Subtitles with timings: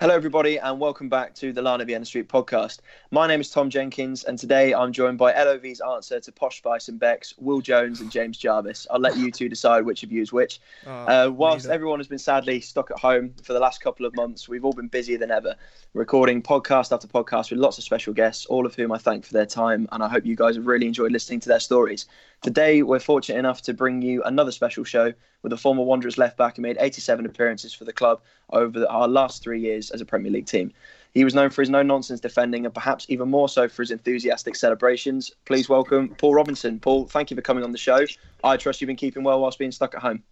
[0.00, 2.78] Hello, everybody, and welcome back to the Lion of Vienna Suite podcast.
[3.10, 6.88] My name is Tom Jenkins, and today I'm joined by LOV's answer to Posh Spice
[6.88, 8.86] and Becks Will Jones and James Jarvis.
[8.90, 10.58] I'll let you two decide which of you is which.
[10.86, 14.16] Oh, Uh, whilst everyone has been sadly stuck at home for the last couple of
[14.16, 15.54] months, we've all been busier than ever,
[15.92, 19.34] recording podcast after podcast with lots of special guests, all of whom I thank for
[19.34, 22.06] their time, and I hope you guys have really enjoyed listening to their stories.
[22.42, 25.12] Today, we're fortunate enough to bring you another special show
[25.42, 29.06] with a former Wanderers left back who made 87 appearances for the club over our
[29.06, 30.72] last three years as a Premier League team.
[31.12, 33.90] He was known for his no nonsense defending and perhaps even more so for his
[33.90, 35.30] enthusiastic celebrations.
[35.44, 36.80] Please welcome Paul Robinson.
[36.80, 38.06] Paul, thank you for coming on the show.
[38.42, 40.22] I trust you've been keeping well whilst being stuck at home.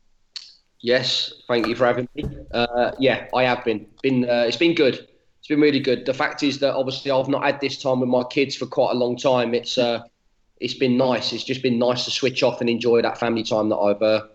[0.80, 2.24] Yes, thank you for having me.
[2.55, 3.86] Uh, yeah, I have been.
[4.02, 5.08] Been uh, it's been good.
[5.40, 6.06] It's been really good.
[6.06, 8.92] The fact is that obviously I've not had this time with my kids for quite
[8.92, 9.52] a long time.
[9.52, 10.02] It's uh,
[10.61, 11.33] it's been nice.
[11.33, 14.27] It's just been nice to switch off and enjoy that family time that I've uh,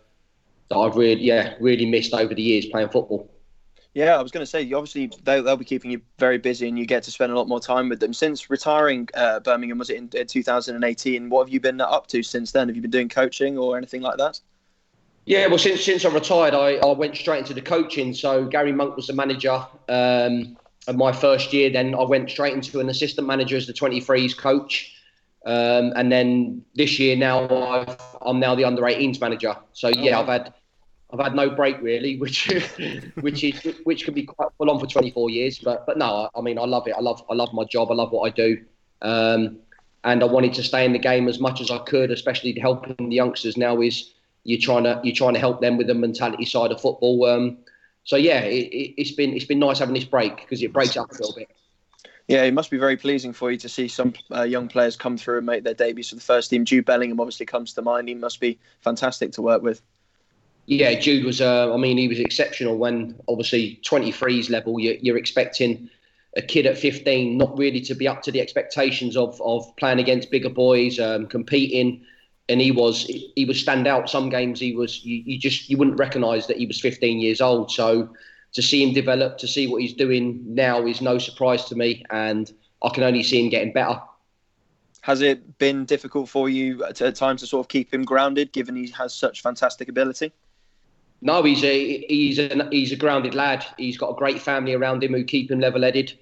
[0.69, 3.29] that I've really yeah really missed over the years playing football.
[3.93, 6.79] Yeah, I was going to say, obviously, they'll, they'll be keeping you very busy and
[6.79, 8.11] you get to spend a lot more time with them.
[8.11, 11.29] Since retiring uh, Birmingham, was it in, in 2018?
[11.29, 12.67] What have you been up to since then?
[12.69, 14.39] Have you been doing coaching or anything like that?
[15.25, 18.13] Yeah, well, since since I retired, I, I went straight into the coaching.
[18.13, 20.57] So Garry Monk was the manager um,
[20.87, 21.69] of my first year.
[21.69, 24.92] Then I went straight into an assistant manager as the 23s coach.
[25.45, 29.55] Um, and then this year now I've, I'm now the under 18s manager.
[29.73, 30.53] So yeah, I've had
[31.11, 32.51] I've had no break really, which
[33.21, 35.59] which is which can be quite full on for 24 years.
[35.59, 36.93] But but no, I, I mean I love it.
[36.97, 37.91] I love I love my job.
[37.91, 38.63] I love what I do.
[39.01, 39.57] Um,
[40.05, 43.09] and I wanted to stay in the game as much as I could, especially helping
[43.09, 43.57] the youngsters.
[43.57, 46.81] Now is you're trying to you're trying to help them with the mentality side of
[46.81, 47.25] football.
[47.25, 47.57] Um,
[48.03, 50.97] so yeah, it, it, it's been it's been nice having this break because it breaks
[50.97, 51.49] up a little bit.
[52.27, 55.17] Yeah, it must be very pleasing for you to see some uh, young players come
[55.17, 56.63] through and make their debuts for the first team.
[56.63, 58.07] Jude Bellingham obviously comes to mind.
[58.07, 59.81] He must be fantastic to work with.
[60.65, 61.41] Yeah, Jude was.
[61.41, 62.77] Uh, I mean, he was exceptional.
[62.77, 65.89] When obviously 23s level, you're, you're expecting
[66.37, 69.99] a kid at 15 not really to be up to the expectations of of playing
[69.99, 72.05] against bigger boys, um, competing.
[72.47, 74.09] And he was he was stand out.
[74.09, 77.41] Some games he was you, you just you wouldn't recognise that he was 15 years
[77.41, 77.69] old.
[77.69, 78.13] So
[78.53, 82.03] to see him develop, to see what he's doing now is no surprise to me,
[82.09, 83.99] and I can only see him getting better.
[85.01, 88.53] Has it been difficult for you at, at times to sort of keep him grounded,
[88.53, 90.31] given he has such fantastic ability?
[91.21, 93.65] No, he's a he's a he's a grounded lad.
[93.77, 96.13] He's got a great family around him who keep him level-headed.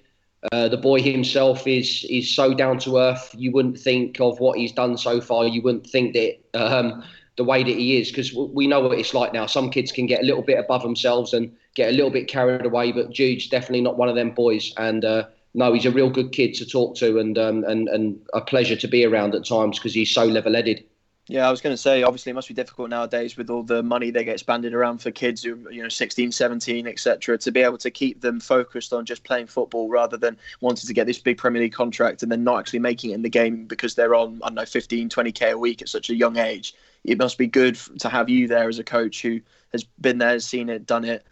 [0.50, 3.34] Uh, the boy himself is is so down to earth.
[3.36, 5.46] You wouldn't think of what he's done so far.
[5.46, 7.04] You wouldn't think that um,
[7.36, 9.46] the way that he is, because we know what it's like now.
[9.46, 12.66] Some kids can get a little bit above themselves and get a little bit carried
[12.66, 14.72] away, but Jude's definitely not one of them boys.
[14.76, 18.20] And uh, no, he's a real good kid to talk to and um, and and
[18.32, 20.84] a pleasure to be around at times because he's so level-headed.
[21.28, 23.80] Yeah, I was going to say, obviously, it must be difficult nowadays with all the
[23.82, 27.60] money that gets banded around for kids who, you know, 16, 17, etc., to be
[27.60, 31.20] able to keep them focused on just playing football rather than wanting to get this
[31.20, 34.16] big Premier League contract and then not actually making it in the game because they're
[34.16, 36.74] on, I don't know, 15, 20k a week at such a young age.
[37.04, 39.40] It must be good to have you there as a coach who
[39.70, 41.24] has been there, seen it, done it,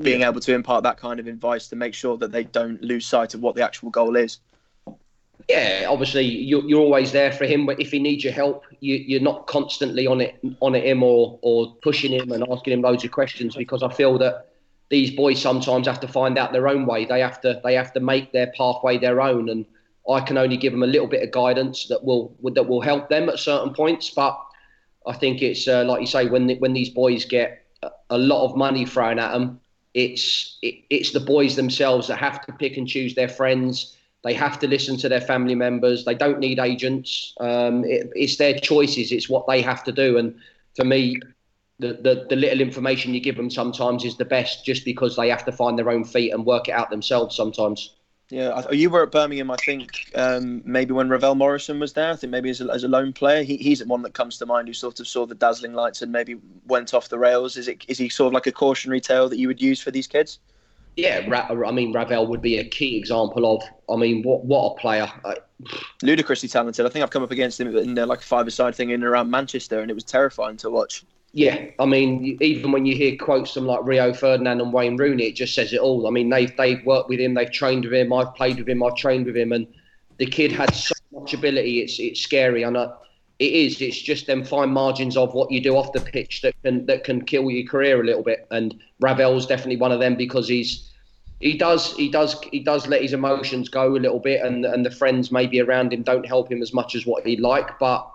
[0.00, 3.06] being able to impart that kind of advice to make sure that they don't lose
[3.06, 4.38] sight of what the actual goal is
[5.48, 8.96] yeah, obviously you're, you're always there for him, but if he needs your help, you,
[8.96, 12.82] you're not constantly on it on it him or or pushing him and asking him
[12.82, 14.48] loads of questions because I feel that
[14.88, 17.04] these boys sometimes have to find out their own way.
[17.04, 19.66] They have to they have to make their pathway their own, and
[20.08, 23.08] I can only give them a little bit of guidance that will that will help
[23.08, 24.10] them at certain points.
[24.10, 24.38] But
[25.06, 27.64] I think it's uh, like you say when when these boys get
[28.10, 29.60] a lot of money thrown at them,
[29.94, 34.34] it's it, it's the boys themselves that have to pick and choose their friends they
[34.34, 36.04] have to listen to their family members.
[36.04, 37.34] They don't need agents.
[37.40, 39.10] Um, it, it's their choices.
[39.10, 40.16] It's what they have to do.
[40.18, 40.36] And
[40.76, 41.20] for me,
[41.80, 45.28] the, the, the little information you give them sometimes is the best, just because they
[45.28, 47.96] have to find their own feet and work it out themselves sometimes.
[48.32, 52.12] Yeah, you were at Birmingham, I think, um, maybe when Ravel Morrison was there.
[52.12, 54.38] I think maybe as a, as a lone player, he, he's the one that comes
[54.38, 56.36] to mind who sort of saw the dazzling lights and maybe
[56.66, 57.58] went off the rails.
[57.58, 59.90] Is it is he sort of like a cautionary tale that you would use for
[59.90, 60.38] these kids?
[60.96, 63.62] yeah, I mean Ravel would be a key example of.
[63.94, 65.12] I mean, what what a player!
[66.02, 66.86] Ludicrously talented.
[66.86, 69.04] I think I've come up against him in uh, like a five-a-side thing in and
[69.04, 71.04] around Manchester, and it was terrifying to watch.
[71.34, 75.28] Yeah, I mean, even when you hear quotes from like Rio Ferdinand and Wayne Rooney,
[75.28, 76.06] it just says it all.
[76.06, 78.82] I mean, they've they've worked with him, they've trained with him, I've played with him,
[78.82, 79.66] I've trained with him, and
[80.18, 81.80] the kid had so much ability.
[81.80, 82.92] It's it's scary, and uh,
[83.38, 83.80] it is.
[83.80, 87.02] It's just them fine margins of what you do off the pitch that can that
[87.02, 88.46] can kill your career a little bit.
[88.50, 90.90] And Ravel's definitely one of them because he's
[91.40, 94.84] he does he does he does let his emotions go a little bit, and and
[94.84, 98.06] the friends maybe around him don't help him as much as what he'd like, but.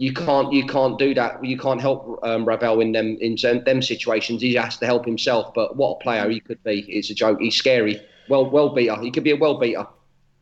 [0.00, 1.44] You can't, you can't do that.
[1.44, 4.40] You can't help um, Ravel in them in them situations.
[4.40, 5.52] He has to help himself.
[5.52, 6.86] But what a player he could be!
[6.88, 7.38] It's a joke.
[7.38, 8.00] He's scary.
[8.26, 8.96] well, well beater.
[8.96, 9.86] He could be a well beater.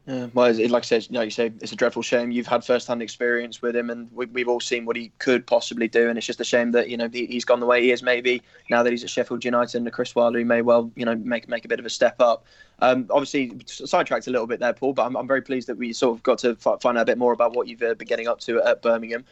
[0.07, 2.31] Yeah, well, like I said, like you say, it's a dreadful shame.
[2.31, 5.89] You've had first-hand experience with him, and we, have all seen what he could possibly
[5.89, 6.09] do.
[6.09, 8.01] And it's just a shame that you know he, has gone the way he is.
[8.01, 8.41] Maybe
[8.71, 11.49] now that he's at Sheffield United and Chris Wilder, he may well you know make
[11.49, 12.47] make a bit of a step up.
[12.79, 15.93] Um, obviously, sidetracked a little bit there, Paul, but I'm, I'm very pleased that we
[15.93, 18.07] sort of got to f- find out a bit more about what you've uh, been
[18.07, 19.25] getting up to at Birmingham.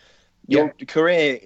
[0.48, 0.84] Your yeah.
[0.86, 1.40] career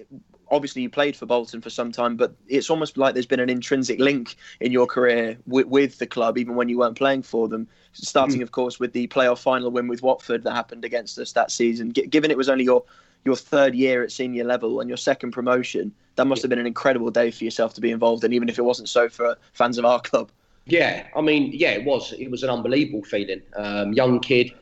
[0.51, 3.49] obviously you played for Bolton for some time, but it's almost like there's been an
[3.49, 7.47] intrinsic link in your career with, with the club, even when you weren't playing for
[7.47, 7.67] them.
[7.93, 8.43] Starting, mm.
[8.43, 11.93] of course, with the playoff final win with Watford that happened against us that season.
[11.93, 12.83] G- given it was only your
[13.23, 16.65] your third year at senior level and your second promotion, that must have been an
[16.65, 19.77] incredible day for yourself to be involved in, even if it wasn't so for fans
[19.77, 20.31] of our club.
[20.65, 22.13] Yeah, I mean, yeah, it was.
[22.13, 23.41] It was an unbelievable feeling.
[23.55, 24.53] Um, young kid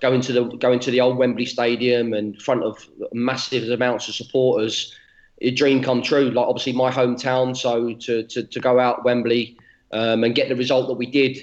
[0.00, 4.08] going to the going to the old Wembley Stadium and in front of massive amounts
[4.08, 4.94] of supporters
[5.40, 6.30] a dream come true.
[6.30, 9.56] Like obviously my hometown, so to to, to go out Wembley
[9.92, 11.38] um, and get the result that we did,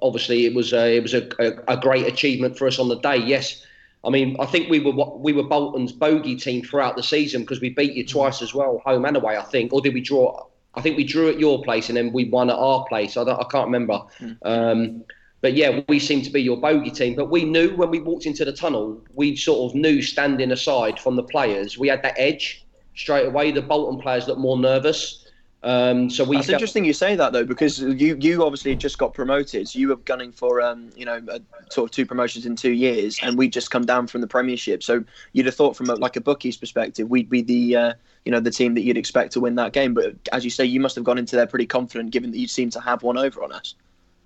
[0.00, 2.98] obviously it was a, it was a, a, a, great achievement for us on the
[2.98, 3.16] day.
[3.16, 3.64] Yes,
[4.04, 7.60] I mean I think we were we were Bolton's bogey team throughout the season because
[7.60, 9.36] we beat you twice as well, home and away.
[9.36, 10.46] I think, or did we draw?
[10.74, 13.16] I think we drew at your place and then we won at our place.
[13.16, 14.02] I, I can't remember.
[14.20, 14.36] Mm.
[14.42, 15.04] Um,
[15.42, 17.14] but yeah, we seem to be your bogey team.
[17.16, 20.98] But we knew when we walked into the tunnel, we sort of knew standing aside
[20.98, 23.50] from the players, we had that edge straight away.
[23.50, 25.18] The Bolton players looked more nervous.
[25.64, 26.36] Um, so we.
[26.36, 29.68] That's felt- interesting you say that though, because you you obviously just got promoted.
[29.68, 31.40] So you were gunning for um, you know a,
[31.70, 34.82] sort of two promotions in two years, and we just come down from the Premiership.
[34.82, 37.92] So you'd have thought from a, like a bookie's perspective, we'd be the uh,
[38.24, 39.94] you know the team that you'd expect to win that game.
[39.94, 42.48] But as you say, you must have gone into there pretty confident, given that you
[42.48, 43.74] seem to have one over on us.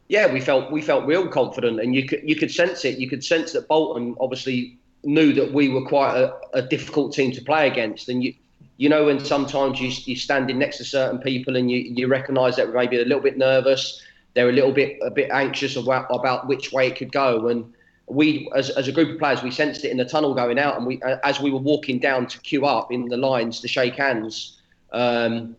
[0.09, 2.99] Yeah, we felt we felt real confident, and you could you could sense it.
[2.99, 7.33] You could sense that Bolton obviously knew that we were quite a, a difficult team
[7.33, 8.35] to play against, and you
[8.77, 12.57] you know, when sometimes you, you're standing next to certain people and you, you recognise
[12.57, 14.03] that maybe a little bit nervous,
[14.35, 17.49] they're a little bit a bit anxious about, about which way it could go.
[17.49, 17.73] And
[18.07, 20.77] we, as, as a group of players, we sensed it in the tunnel going out.
[20.77, 23.95] And we, as we were walking down to queue up in the lines to shake
[23.95, 24.61] hands,
[24.93, 25.57] um,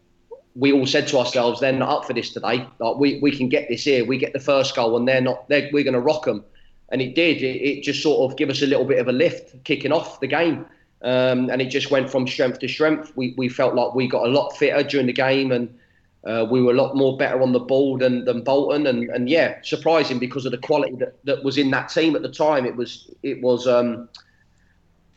[0.58, 2.68] we all said to ourselves, "They're not up for this today.
[2.80, 4.04] Like we, we can get this here.
[4.06, 5.48] We get the first goal, and they're not.
[5.50, 6.44] They're, we're going to rock them."
[6.90, 7.42] And it did.
[7.42, 10.20] It, it just sort of gave us a little bit of a lift, kicking off
[10.20, 10.66] the game.
[11.02, 13.12] Um, and it just went from strength to strength.
[13.16, 15.78] We, we felt like we got a lot fitter during the game and
[16.26, 18.88] uh, we were a lot more better on the ball than, than Bolton.
[18.88, 22.24] And, and yeah, surprising because of the quality that, that was in that team at
[22.24, 22.66] the time.
[22.66, 24.10] It was it was um,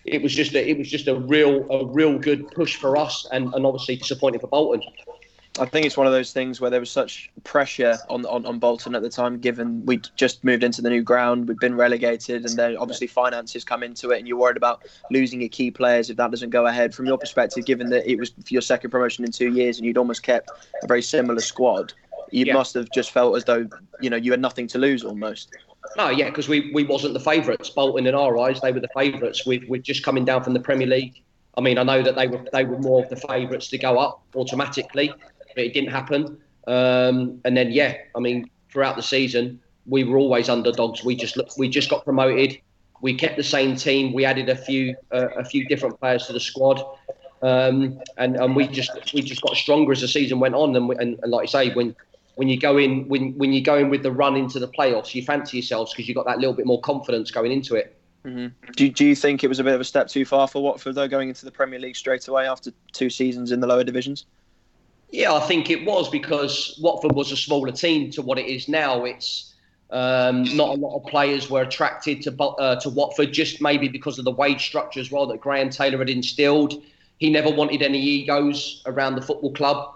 [0.05, 3.27] it was just a, it was just a real a real good push for us
[3.33, 4.83] and, and obviously disappointing for Bolton.
[5.61, 8.59] I think it's one of those things where there was such pressure on, on, on
[8.59, 12.47] Bolton at the time, given we'd just moved into the new ground, we'd been relegated,
[12.47, 16.09] and then obviously finances come into it, and you're worried about losing your key players
[16.09, 16.95] if that doesn't go ahead.
[16.95, 19.99] From your perspective, given that it was your second promotion in two years and you'd
[19.99, 20.51] almost kept
[20.83, 21.93] a very similar squad,
[22.31, 22.55] you yeah.
[22.55, 23.69] must have just felt as though
[24.01, 25.55] you know you had nothing to lose almost.
[25.99, 27.69] No, yeah, because we, we wasn't the favourites.
[27.69, 29.45] Bolton, in our eyes, they were the favourites.
[29.45, 31.21] we we're just coming down from the Premier League.
[31.59, 33.99] I mean, I know that they were they were more of the favourites to go
[33.99, 35.13] up automatically
[35.55, 36.39] but it didn't happen.
[36.67, 41.05] Um, and then yeah, I mean, throughout the season, we were always underdogs.
[41.05, 42.59] We just we just got promoted.
[43.03, 44.13] We kept the same team.
[44.13, 46.83] We added a few uh, a few different players to the squad,
[47.43, 50.77] um, and and we just we just got stronger as the season went on.
[50.77, 51.97] And, we, and, and like I say, when
[52.37, 55.15] when you go in when when you go in with the run into the playoffs,
[55.15, 57.97] you fancy yourselves because you got that little bit more confidence going into it.
[58.25, 58.73] Mm-hmm.
[58.77, 60.95] Do, do you think it was a bit of a step too far for Watford
[60.95, 64.27] though, going into the Premier League straight away after two seasons in the lower divisions?
[65.13, 68.69] Yeah, I think it was because Watford was a smaller team to what it is
[68.69, 69.05] now.
[69.05, 69.55] It's
[69.91, 74.19] um, not a lot of players were attracted to uh, to Watford just maybe because
[74.19, 76.81] of the wage structure as well that Graham Taylor had instilled.
[77.19, 79.95] He never wanted any egos around the football club.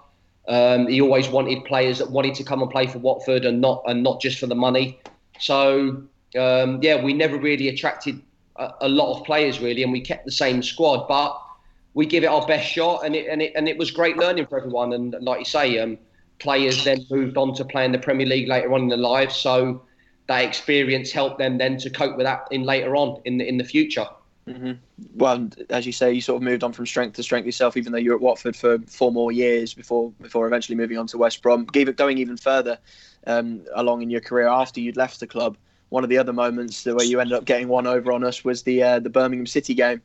[0.49, 3.85] Um, he always wanted players that wanted to come and play for Watford and not
[3.87, 4.99] and not just for the money.
[5.38, 6.02] So
[6.37, 8.21] um, yeah, we never really attracted
[8.56, 11.40] a, a lot of players really, and we kept the same squad, but
[11.95, 14.47] we give it our best shot, and it and it and it was great learning
[14.47, 14.93] for everyone.
[14.93, 15.97] And like you say, um,
[16.39, 19.37] players then moved on to play in the Premier League later on in their lives,
[19.37, 19.83] so
[20.27, 23.59] that experience helped them then to cope with that in later on in the in
[23.59, 24.07] the future.
[24.49, 24.73] Mm-hmm.
[25.15, 27.93] Well, as you say, you sort of moved on from strength to strength yourself, even
[27.93, 31.19] though you were at Watford for four more years before before eventually moving on to
[31.19, 31.65] West Brom.
[31.65, 32.79] Going even further
[33.27, 35.57] um, along in your career after you'd left the club.
[35.91, 38.65] One of the other moments way you ended up getting one over on us was
[38.65, 40.03] the uh, the Birmingham City game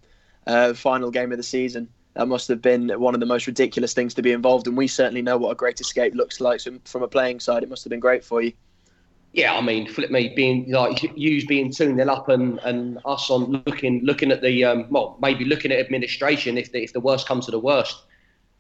[0.50, 1.88] uh, final game of the season.
[2.15, 4.75] That must have been one of the most ridiculous things to be involved in.
[4.75, 6.62] We certainly know what a great escape looks like.
[6.86, 8.51] From a playing side, it must have been great for you.
[9.32, 13.29] Yeah, I mean, flip me being like you being two nil up and, and us
[13.29, 17.00] on looking looking at the um, well maybe looking at administration if the, if the
[17.00, 18.01] worst comes to the worst.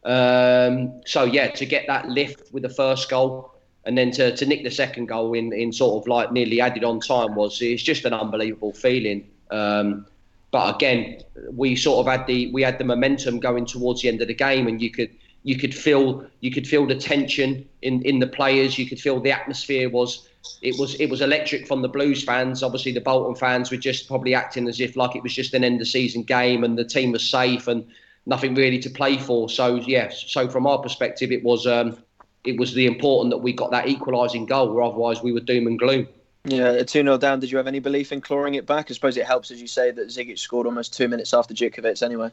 [0.05, 3.55] Um, so yeah, to get that lift with the first goal
[3.85, 6.83] and then to, to nick the second goal in, in sort of like nearly added
[6.83, 9.27] on time was it's just an unbelievable feeling.
[9.49, 10.05] Um,
[10.51, 14.21] but again, we sort of had the we had the momentum going towards the end
[14.21, 15.11] of the game, and you could
[15.43, 18.77] you could feel you could feel the tension in, in the players.
[18.77, 20.27] You could feel the atmosphere was
[20.61, 22.63] it was it was electric from the Blues fans.
[22.63, 25.63] Obviously, the Bolton fans were just probably acting as if like it was just an
[25.63, 27.85] end of season game and the team was safe and
[28.25, 29.49] nothing really to play for.
[29.49, 31.97] So yes, so from our perspective, it was um,
[32.43, 35.67] it was the important that we got that equalising goal, or otherwise we were doom
[35.67, 36.07] and gloom.
[36.45, 37.39] Yeah, 2 0 down.
[37.39, 38.89] Did you have any belief in clawing it back?
[38.89, 42.01] I suppose it helps, as you say, that Zigic scored almost two minutes after Jutkiewicz
[42.01, 42.31] anyway.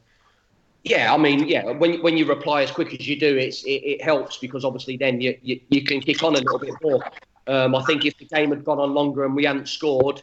[0.84, 3.82] Yeah, I mean, yeah, when, when you reply as quick as you do, it's, it,
[3.82, 7.02] it helps because obviously then you, you, you can kick on a little bit more.
[7.48, 10.22] Um, I think if the game had gone on longer and we hadn't scored,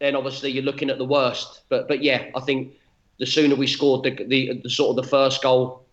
[0.00, 1.62] then obviously you're looking at the worst.
[1.68, 2.74] But but yeah, I think
[3.18, 5.84] the sooner we scored the, the, the sort of the first goal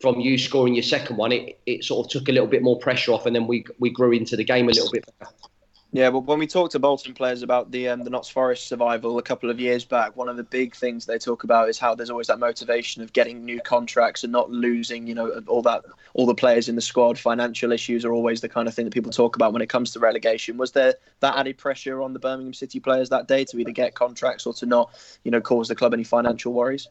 [0.00, 2.78] from you scoring your second one, it, it sort of took a little bit more
[2.78, 5.32] pressure off, and then we we grew into the game a little bit better.
[5.94, 9.16] Yeah, well, when we talk to Bolton players about the um, the Notts Forest survival
[9.16, 11.94] a couple of years back, one of the big things they talk about is how
[11.94, 15.06] there's always that motivation of getting new contracts and not losing.
[15.06, 15.84] You know, all that
[16.14, 17.16] all the players in the squad.
[17.16, 19.92] Financial issues are always the kind of thing that people talk about when it comes
[19.92, 20.56] to relegation.
[20.56, 23.94] Was there that added pressure on the Birmingham City players that day to either get
[23.94, 24.90] contracts or to not,
[25.22, 26.88] you know, cause the club any financial worries?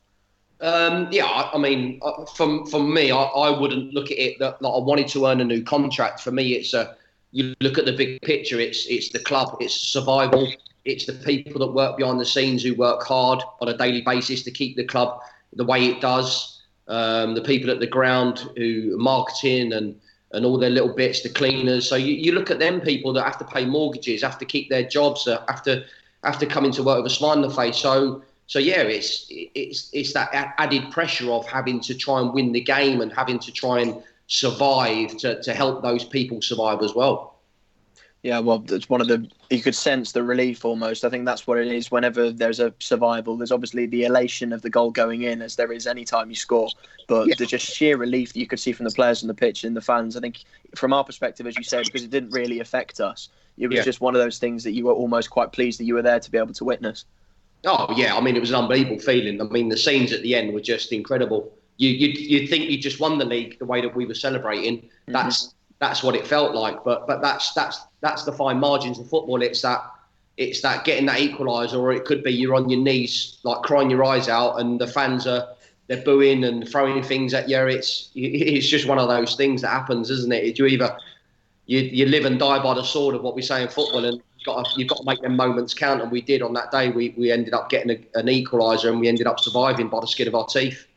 [0.62, 4.40] Um, yeah, I, I mean, uh, from from me, I, I wouldn't look at it
[4.40, 6.22] that like, I wanted to earn a new contract.
[6.22, 6.96] For me, it's a
[7.34, 8.60] you look at the big picture.
[8.60, 9.58] It's it's the club.
[9.60, 10.54] It's survival.
[10.86, 14.44] It's the people that work behind the scenes who work hard on a daily basis
[14.44, 15.20] to keep the club
[15.54, 16.62] the way it does.
[16.88, 20.00] Um, the people at the ground who marketing and
[20.34, 21.88] and all their little bits, the cleaners.
[21.88, 24.70] So you, you look at them people that have to pay mortgages, have to keep
[24.70, 25.84] their jobs, have to
[26.24, 27.78] have to come into work with a smile on the face.
[27.78, 32.52] So so yeah, it's it's it's that added pressure of having to try and win
[32.52, 36.96] the game and having to try and survive to, to help those people survive as
[36.96, 37.36] well.
[38.24, 41.04] Yeah, well, it's one of the you could sense the relief almost.
[41.04, 41.92] I think that's what it is.
[41.92, 45.72] Whenever there's a survival, there's obviously the elation of the goal going in, as there
[45.72, 46.70] is any time you score.
[47.08, 47.36] But yeah.
[47.38, 49.76] the just sheer relief that you could see from the players on the pitch and
[49.76, 50.16] the fans.
[50.16, 53.68] I think, from our perspective, as you said, because it didn't really affect us, it
[53.68, 53.84] was yeah.
[53.84, 56.22] just one of those things that you were almost quite pleased that you were there
[56.22, 57.06] to be able to witness.
[57.66, 59.40] Oh yeah, I mean it was an unbelievable feeling.
[59.42, 61.54] I mean the scenes at the end were just incredible.
[61.78, 64.78] You you you think you just won the league the way that we were celebrating.
[64.78, 65.14] Mm-hmm.
[65.14, 66.84] That's that's what it felt like.
[66.84, 69.42] But but that's that's that's the fine margins of football.
[69.42, 69.84] It's that
[70.38, 73.90] it's that getting that equaliser, or it could be you're on your knees like crying
[73.90, 75.48] your eyes out, and the fans are
[75.88, 77.60] they're booing and throwing things at you.
[77.68, 80.58] It's it's just one of those things that happens, isn't it?
[80.58, 80.98] You either
[81.66, 84.22] you, you live and die by the sword of what we say in football, and
[84.38, 86.02] you've got to, you've got to make them moments count.
[86.02, 86.90] And we did on that day.
[86.90, 90.08] We, we ended up getting a, an equaliser, and we ended up surviving by the
[90.08, 90.88] skin of our teeth.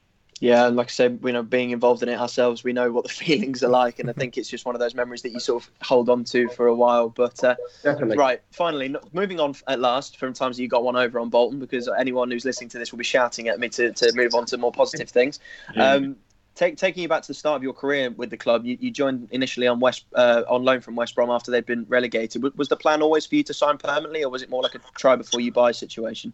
[0.40, 3.05] Yeah, and like I said, you know, being involved in it ourselves, we know what
[3.05, 5.40] the feelings are like, and I think it's just one of those memories that you
[5.40, 7.09] sort of hold on to for a while.
[7.09, 8.43] But uh, definitely, right.
[8.50, 12.31] Finally, moving on at last from times you got one over on Bolton, because anyone
[12.31, 14.73] who's listening to this will be shouting at me to, to move on to more
[14.73, 15.40] positive things.
[15.76, 16.16] Um,
[16.57, 18.90] Take, taking you back to the start of your career with the club, you, you
[18.90, 22.43] joined initially on West uh, on loan from West Brom after they'd been relegated.
[22.57, 24.81] Was the plan always for you to sign permanently, or was it more like a
[24.97, 26.33] try before you buy situation?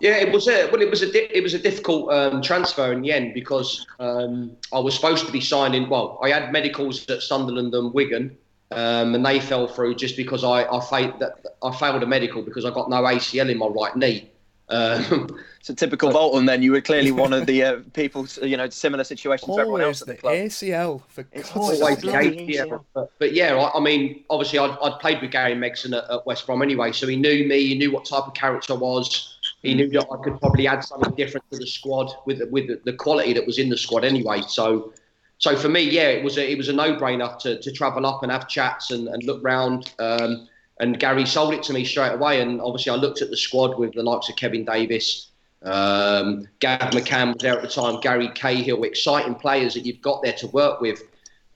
[0.00, 2.92] Yeah, it was a well, it was a di- it was a difficult um, transfer
[2.92, 5.88] in the end because um, I was supposed to be signing.
[5.88, 8.36] Well, I had medicals at Sunderland and Wigan,
[8.70, 12.42] um, and they fell through just because I I failed that I failed a medical
[12.42, 14.30] because I got no ACL in my right knee.
[14.70, 15.28] Um,
[15.62, 16.46] so typical Bolton.
[16.46, 19.62] Then you were clearly one of the uh, people, you know, similar situations always to
[19.62, 20.34] everyone else at the, the club.
[20.34, 22.84] ACL for it's always the ACL.
[22.92, 26.26] But, but, yeah, I, I, mean, obviously, I'd, I'd, played with Gary Megson at, at,
[26.26, 27.68] West Brom anyway, so he knew me.
[27.68, 29.37] He knew what type of character I was.
[29.62, 32.92] He knew that I could probably add something different to the squad with with the,
[32.92, 34.42] quality that was in the squad anyway.
[34.46, 34.92] So.
[35.40, 38.24] So for me, yeah, it was a, it was a no-brainer to, to travel up
[38.24, 39.94] and have chats and, and look round.
[40.00, 40.48] Um,
[40.80, 42.40] and Gary sold it to me straight away.
[42.40, 45.28] And obviously, I looked at the squad with the likes of Kevin Davies,
[45.62, 50.22] um, Gav McCann was there at the time, Gary Cahill, exciting players that you've got
[50.22, 51.02] there to work with.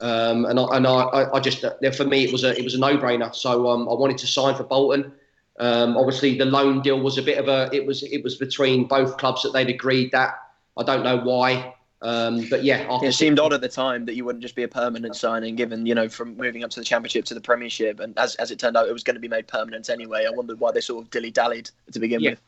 [0.01, 2.79] Um, and I, and I, I just for me it was a it was a
[2.79, 3.33] no brainer.
[3.35, 5.13] So um, I wanted to sign for Bolton.
[5.59, 8.87] Um, obviously, the loan deal was a bit of a it was it was between
[8.87, 10.35] both clubs that they'd agreed that.
[10.77, 11.75] I don't know why.
[12.01, 14.69] Um, but yeah, it seemed odd at the time that you wouldn't just be a
[14.69, 18.19] permanent signing, given you know from moving up to the championship to the Premiership, and
[18.19, 20.27] as as it turned out, it was going to be made permanent anyway.
[20.27, 22.31] I wondered why they sort of dilly dallied to begin yeah.
[22.31, 22.41] with.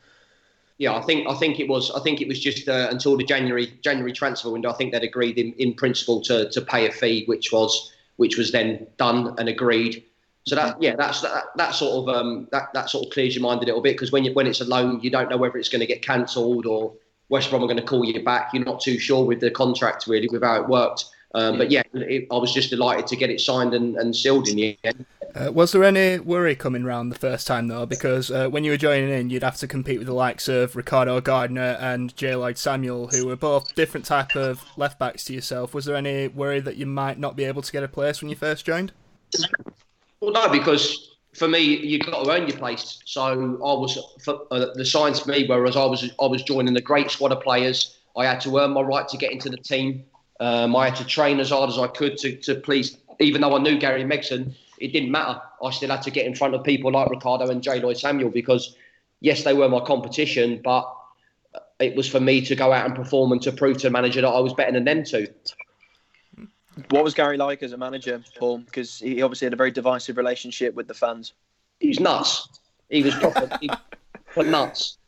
[0.78, 3.22] Yeah, I think I think it was I think it was just uh, until the
[3.22, 4.70] January January transfer window.
[4.70, 8.36] I think they'd agreed in, in principle to, to pay a fee, which was which
[8.36, 10.04] was then done and agreed.
[10.46, 13.42] So that yeah, that's that, that sort of um, that that sort of clears your
[13.42, 15.56] mind a little bit because when you, when it's a loan, you don't know whether
[15.56, 16.92] it's going to get cancelled or
[17.30, 18.50] West Brom are going to call you back.
[18.52, 21.06] You're not too sure with the contract really with how it worked.
[21.34, 24.46] Um, but yeah, it, I was just delighted to get it signed and, and sealed
[24.48, 25.04] in the end.
[25.34, 27.86] Uh, was there any worry coming round the first time though?
[27.86, 30.76] Because uh, when you were joining in, you'd have to compete with the likes of
[30.76, 35.74] Ricardo Gardner and JLloyd Samuel, who were both different type of left backs to yourself.
[35.74, 38.30] Was there any worry that you might not be able to get a place when
[38.30, 38.92] you first joined?
[40.24, 42.98] Well, no, because for me, you've got to earn your place.
[43.04, 43.34] So I
[43.74, 47.10] was for, uh, the signs for me, whereas I was I was joining the great
[47.10, 47.98] squad of players.
[48.16, 50.04] I had to earn my right to get into the team.
[50.40, 53.54] Um, I had to train as hard as I could to, to please, even though
[53.54, 55.42] I knew Gary Megson, it didn't matter.
[55.62, 58.76] I still had to get in front of people like Ricardo and JLloyd Samuel because,
[59.20, 60.90] yes, they were my competition, but
[61.80, 64.22] it was for me to go out and perform and to prove to the manager
[64.22, 65.26] that I was better than them two.
[66.90, 68.58] What was Gary like as a manager, Paul?
[68.58, 71.32] Because he obviously had a very divisive relationship with the fans.
[71.80, 72.48] He was nuts.
[72.90, 73.70] He was proper, he,
[74.36, 74.98] nuts.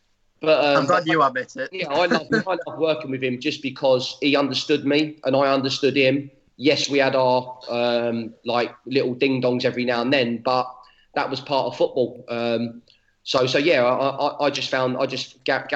[0.41, 1.71] But um, I'm glad you admit it.
[1.73, 5.53] Yeah, I love, I love working with him just because he understood me and I
[5.53, 6.31] understood him.
[6.57, 10.73] Yes, we had our um, like little ding dongs every now and then, but
[11.15, 12.25] that was part of football.
[12.29, 12.83] Um,
[13.27, 15.67] so, so yeah, I, I, I, just found I just Gary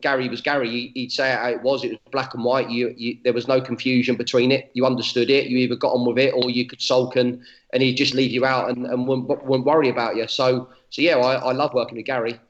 [0.00, 0.90] Gary was Gary.
[0.92, 1.84] He'd say it how it was.
[1.84, 2.68] It was black and white.
[2.68, 4.72] You, you, there was no confusion between it.
[4.74, 5.46] You understood it.
[5.46, 7.40] You either got on with it or you could sulk and,
[7.72, 10.26] and he'd just leave you out and, and wouldn't, wouldn't worry about you.
[10.26, 12.40] So, so yeah, I, I love working with Gary.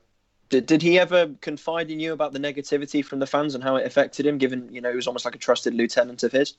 [0.48, 3.76] Did, did he ever confide in you about the negativity from the fans and how
[3.76, 4.38] it affected him?
[4.38, 6.54] Given you know he was almost like a trusted lieutenant of his.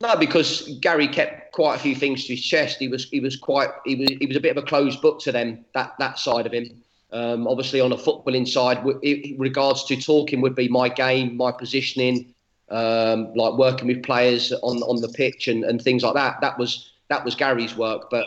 [0.00, 2.78] No, because Gary kept quite a few things to his chest.
[2.78, 5.20] He was he was quite he was he was a bit of a closed book
[5.20, 6.82] to them that that side of him.
[7.10, 11.50] Um, obviously, on a footballing side, in regards to talking would be my game, my
[11.50, 12.34] positioning,
[12.68, 16.40] um, like working with players on on the pitch and, and things like that.
[16.42, 18.26] That was that was Gary's work, but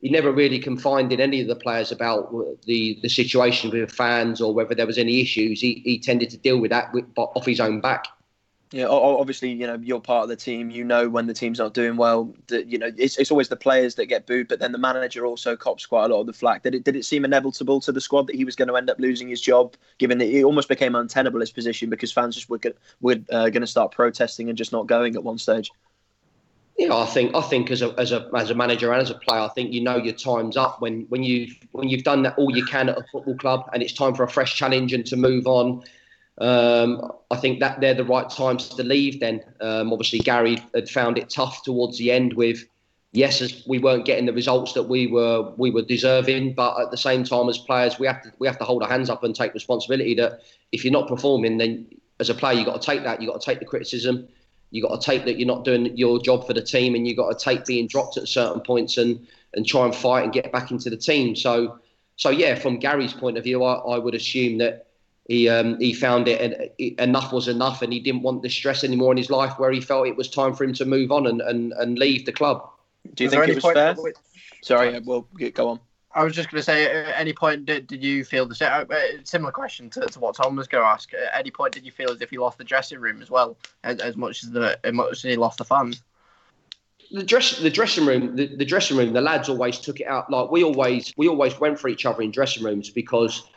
[0.00, 2.34] he never really confided any of the players about
[2.66, 5.60] the the situation with fans or whether there was any issues.
[5.60, 8.06] He he tended to deal with that with, off his own back.
[8.72, 10.70] Yeah, obviously, you know, you're part of the team.
[10.70, 12.34] You know when the team's not doing well.
[12.46, 15.26] That you know, it's, it's always the players that get booed, but then the manager
[15.26, 16.62] also cops quite a lot of the flack.
[16.62, 18.88] Did it did it seem inevitable to the squad that he was going to end
[18.88, 22.48] up losing his job, given that it almost became untenable his position because fans just
[22.48, 22.60] were
[23.02, 25.70] were uh, going to start protesting and just not going at one stage.
[26.78, 29.14] Yeah, I think I think as a as a as a manager and as a
[29.14, 32.38] player, I think you know your time's up when when you when you've done that
[32.38, 35.04] all you can at a football club and it's time for a fresh challenge and
[35.06, 35.84] to move on
[36.38, 39.20] um, I think that they're the right times to leave.
[39.20, 42.32] Then, um, obviously, Gary had found it tough towards the end.
[42.32, 42.64] With
[43.12, 46.96] yes, we weren't getting the results that we were we were deserving, but at the
[46.96, 49.34] same time, as players, we have to we have to hold our hands up and
[49.34, 50.14] take responsibility.
[50.14, 50.40] That
[50.72, 51.86] if you're not performing, then
[52.18, 53.20] as a player, you have got to take that.
[53.20, 54.26] You have got to take the criticism.
[54.70, 57.06] You have got to take that you're not doing your job for the team, and
[57.06, 60.24] you have got to take being dropped at certain points and and try and fight
[60.24, 61.36] and get back into the team.
[61.36, 61.78] So,
[62.16, 64.86] so yeah, from Gary's point of view, I, I would assume that
[65.32, 68.84] he um, he found it and enough was enough, and he didn't want the stress
[68.84, 69.58] anymore in his life.
[69.58, 72.26] Where he felt it was time for him to move on and, and, and leave
[72.26, 72.68] the club.
[73.14, 73.94] Do you was think it was fair?
[73.94, 74.16] Which...
[74.62, 75.80] Sorry, we'll go on.
[76.14, 78.70] I was just going to say, at any point did, did you feel the same?
[78.70, 81.14] Uh, similar question to, to what Tom was going to ask.
[81.14, 83.56] At any point did you feel as if you lost the dressing room as well,
[83.84, 86.02] as, as much as the as much as he lost the fans?
[87.10, 90.30] the dress the dressing room the, the dressing room the lads always took it out
[90.30, 93.50] like we always we always went for each other in dressing rooms because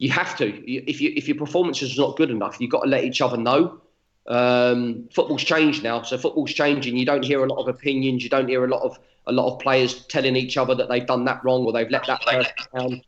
[0.00, 0.46] you have to.
[0.66, 3.36] If you if your performance is not good enough, you've got to let each other
[3.36, 3.80] know.
[4.26, 6.96] Um, football's changed now, so football's changing.
[6.96, 8.24] You don't hear a lot of opinions.
[8.24, 11.06] You don't hear a lot of a lot of players telling each other that they've
[11.06, 13.02] done that wrong or they've let that person down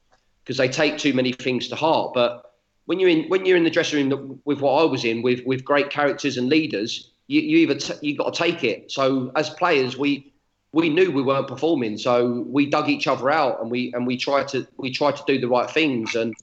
[0.44, 2.12] because they take too many things to heart.
[2.12, 2.52] But
[2.84, 5.40] when you're in when you're in the dressing room with what I was in with
[5.46, 8.92] with great characters and leaders, you you either t- you got to take it.
[8.92, 10.30] So as players, we
[10.72, 14.18] we knew we weren't performing, so we dug each other out and we and we
[14.18, 16.34] tried to we tried to do the right things and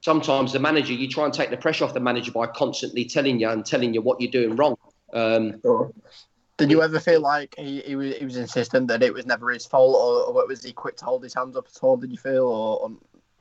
[0.00, 3.40] sometimes the manager, you try and take the pressure off the manager by constantly telling
[3.40, 4.76] you and telling you what you're doing wrong.
[5.12, 5.92] Um, sure.
[6.56, 9.50] Did you ever feel like he, he, was, he was insistent that it was never
[9.50, 11.96] his fault, or, or was he quick to hold his hands up at all?
[11.96, 12.90] Did you feel, or, or...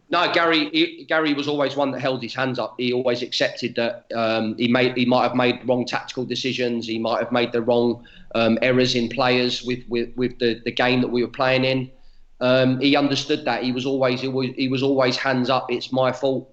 [0.10, 0.70] No, Gary.
[0.72, 2.76] He, Gary was always one that held his hands up.
[2.78, 6.88] He always accepted that um, he made he might have made wrong tactical decisions.
[6.88, 10.72] He might have made the wrong um, errors in players with, with, with the, the
[10.72, 11.92] game that we were playing in.
[12.42, 13.64] Um, he understood that.
[13.64, 15.72] He was always he was, he was always hands up.
[15.72, 16.49] It's my fault.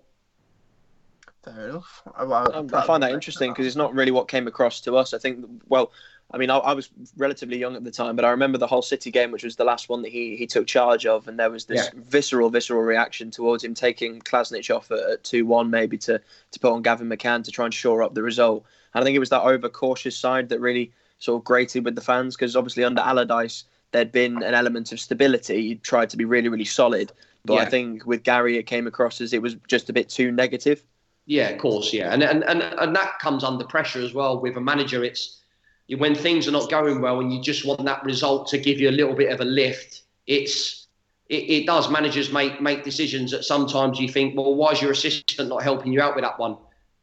[1.46, 2.02] Fair enough.
[2.16, 5.14] I, I, I find that interesting because it's not really what came across to us.
[5.14, 5.92] I think, well,
[6.32, 8.82] I mean, I, I, was relatively young at the time, but I remember the whole
[8.82, 11.50] City game, which was the last one that he, he took charge of, and there
[11.50, 12.00] was this yeah.
[12.08, 16.72] visceral, visceral reaction towards him taking Klasnic off at two one, maybe to to put
[16.72, 18.64] on Gavin McCann to try and shore up the result.
[18.92, 22.00] And I think it was that overcautious side that really sort of grated with the
[22.00, 25.68] fans because obviously under Allardyce there'd been an element of stability.
[25.68, 27.12] He tried to be really, really solid.
[27.44, 27.60] But yeah.
[27.60, 30.82] I think with Gary, it came across as it was just a bit too negative.
[31.26, 34.56] Yeah, of course, yeah, and and and, and that comes under pressure as well with
[34.56, 35.02] a manager.
[35.02, 35.42] It's
[35.96, 38.88] when things are not going well and you just want that result to give you
[38.88, 40.02] a little bit of a lift.
[40.26, 40.86] It's
[41.28, 41.90] it, it, does.
[41.90, 45.92] Managers make make decisions that sometimes you think, well, why is your assistant not helping
[45.92, 46.56] you out with that one?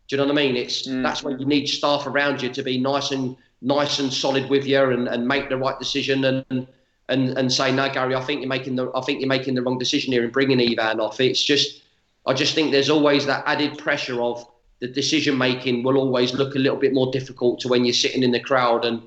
[0.07, 0.55] Do you know what I mean?
[0.55, 1.03] It's mm.
[1.03, 4.65] that's when you need staff around you to be nice and nice and solid with
[4.65, 6.67] you and, and make the right decision and
[7.09, 9.61] and and say, no, Gary, I think you're making the I think you're making the
[9.61, 11.19] wrong decision here and bringing Ivan off.
[11.19, 11.82] It's just
[12.25, 14.47] I just think there's always that added pressure of
[14.79, 18.23] the decision making will always look a little bit more difficult to when you're sitting
[18.23, 19.01] in the crowd and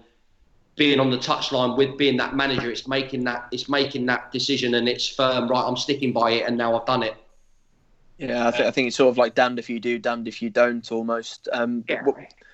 [0.77, 4.75] being on the touchline with being that manager, it's making that it's making that decision
[4.75, 5.49] and it's firm.
[5.49, 7.15] Right, I'm sticking by it, and now I've done it.
[8.19, 10.41] Yeah, I, th- I think it's sort of like damned if you do, damned if
[10.41, 11.49] you don't, almost.
[11.53, 12.03] Um, yeah.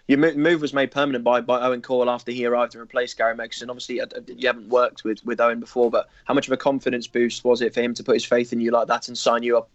[0.09, 3.37] Your move was made permanent by, by Owen Coyle after he arrived to replace Gary
[3.37, 3.69] Megson.
[3.69, 4.03] Obviously,
[4.37, 7.63] you haven't worked with, with Owen before, but how much of a confidence boost was
[7.63, 9.71] it for him to put his faith in you like that and sign you up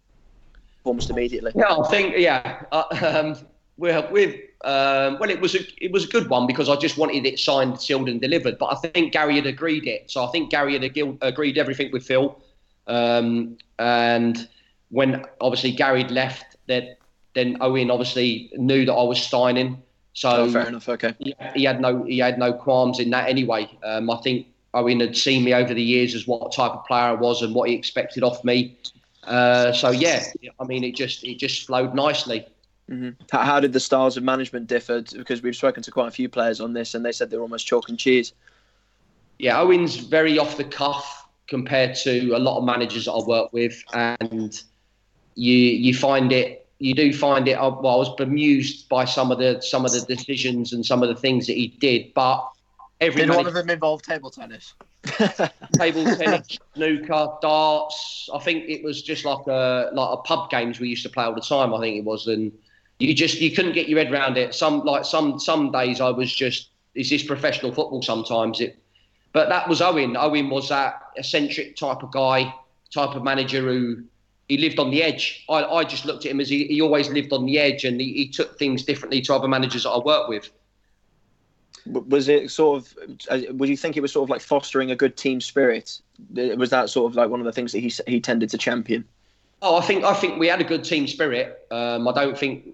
[0.87, 1.51] almost immediately?
[1.55, 2.63] Yeah, I think yeah.
[2.71, 3.47] Uh, um,
[3.77, 6.97] we're with um, well, it was a it was a good one because I just
[6.97, 8.57] wanted it signed, sealed, and delivered.
[8.57, 12.03] But I think Gary had agreed it, so I think Gary had agreed everything with
[12.03, 12.41] Phil.
[12.87, 14.47] Um, and
[14.89, 16.95] when obviously Gary had left, then
[17.35, 19.81] then Owen obviously knew that I was signing.
[20.13, 20.89] So oh, fair enough.
[20.89, 21.13] Okay.
[21.19, 23.69] He, he, had no he had no qualms in that anyway.
[23.83, 27.03] Um, I think Owen had seen me over the years as what type of player
[27.03, 28.75] I was and what he expected off me.
[29.27, 30.23] Uh, so yeah,
[30.59, 32.47] I mean it just it just flowed nicely.
[32.89, 33.21] Mm-hmm.
[33.29, 35.01] How, did the styles of management differ?
[35.01, 37.67] Because we've spoken to quite a few players on this, and they said they're almost
[37.67, 38.31] chalk and cheese.
[39.39, 43.51] Yeah, Owen's very off the cuff compared to a lot of managers that I work
[43.51, 44.57] with, and
[45.35, 46.65] you you find it.
[46.79, 47.59] You do find it.
[47.59, 51.09] Well, I was bemused by some of the some of the decisions and some of
[51.09, 52.47] the things that he did, but
[53.01, 54.73] every did one of them involve table tennis?
[55.73, 58.29] table tennis, snooker, darts.
[58.33, 61.23] I think it was just like a like a pub games we used to play
[61.23, 61.73] all the time.
[61.73, 62.51] I think it was, and
[62.99, 64.53] you just you couldn't get your head around it.
[64.53, 68.01] Some like some some days I was just is this professional football?
[68.01, 68.77] Sometimes it,
[69.33, 70.17] but that was Owen.
[70.17, 72.53] Owen was that eccentric type of guy,
[72.91, 74.03] type of manager who
[74.49, 75.45] he lived on the edge.
[75.49, 77.99] I, I just looked at him as he, he always lived on the edge, and
[77.99, 80.49] he, he took things differently to other managers that I worked with.
[81.91, 82.97] Was it sort of?
[83.29, 85.99] Uh, would you think it was sort of like fostering a good team spirit?
[86.33, 89.05] Was that sort of like one of the things that he he tended to champion?
[89.61, 91.65] Oh, I think I think we had a good team spirit.
[91.71, 92.65] Um, I don't think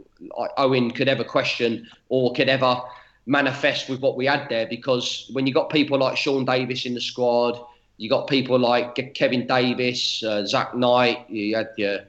[0.58, 2.82] Owen could ever question or could ever
[3.26, 6.94] manifest with what we had there because when you got people like Sean Davis in
[6.94, 7.60] the squad,
[7.98, 12.00] you got people like Kevin Davies, uh, Zat Knight, you had your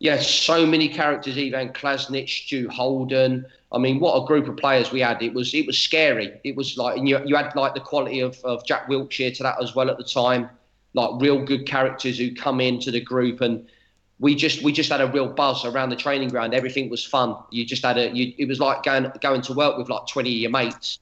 [0.00, 3.44] yeah, so many characters, Ivan Klasnic, Stu Holden.
[3.70, 5.22] I mean, what a group of players we had.
[5.22, 6.40] It was it was scary.
[6.42, 9.42] It was like, and you, you had like the quality of, of Jack Wilshere to
[9.42, 10.48] that as well at the time,
[10.94, 13.68] like real good characters who come into the group and
[14.18, 16.54] we just we just had a real buzz around the training ground.
[16.54, 17.36] Everything was fun.
[17.50, 20.30] You just had a you, it was like going going to work with like twenty
[20.30, 20.98] of your mates.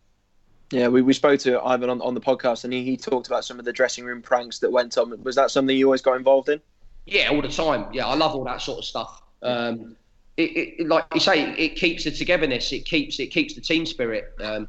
[0.70, 3.44] Yeah, we, we spoke to Ivan on, on the podcast and he, he talked about
[3.44, 5.22] some of the dressing room pranks that went on.
[5.22, 6.60] Was that something you always got involved in?
[7.10, 7.86] Yeah, all the time.
[7.92, 9.22] Yeah, I love all that sort of stuff.
[9.42, 9.96] Um,
[10.36, 12.70] it, it, like you say, it keeps the togetherness.
[12.72, 14.34] It keeps it keeps the team spirit.
[14.40, 14.68] Um,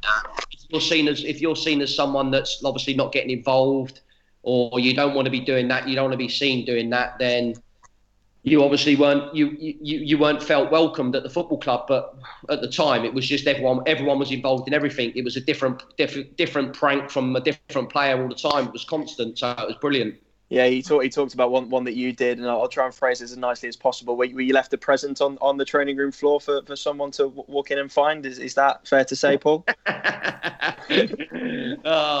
[0.52, 4.00] if you're seen as if you're seen as someone that's obviously not getting involved,
[4.42, 6.88] or you don't want to be doing that, you don't want to be seen doing
[6.90, 7.54] that, then
[8.42, 12.16] you obviously weren't you, you you weren't felt welcomed at the football club but
[12.48, 15.40] at the time it was just everyone everyone was involved in everything it was a
[15.42, 19.50] different different different prank from a different player all the time it was constant so
[19.50, 20.14] it was brilliant
[20.50, 21.04] yeah, he talked.
[21.04, 23.36] He talked about one one that you did, and I'll try and phrase it as
[23.36, 24.16] nicely as possible.
[24.16, 27.28] Where, you left a present on, on the training room floor for, for someone to
[27.28, 28.26] walk in and find.
[28.26, 29.64] Is is that fair to say, Paul?
[29.86, 29.92] oh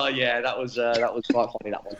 [0.06, 1.72] yeah, that was uh, that was quite funny.
[1.72, 1.96] That one.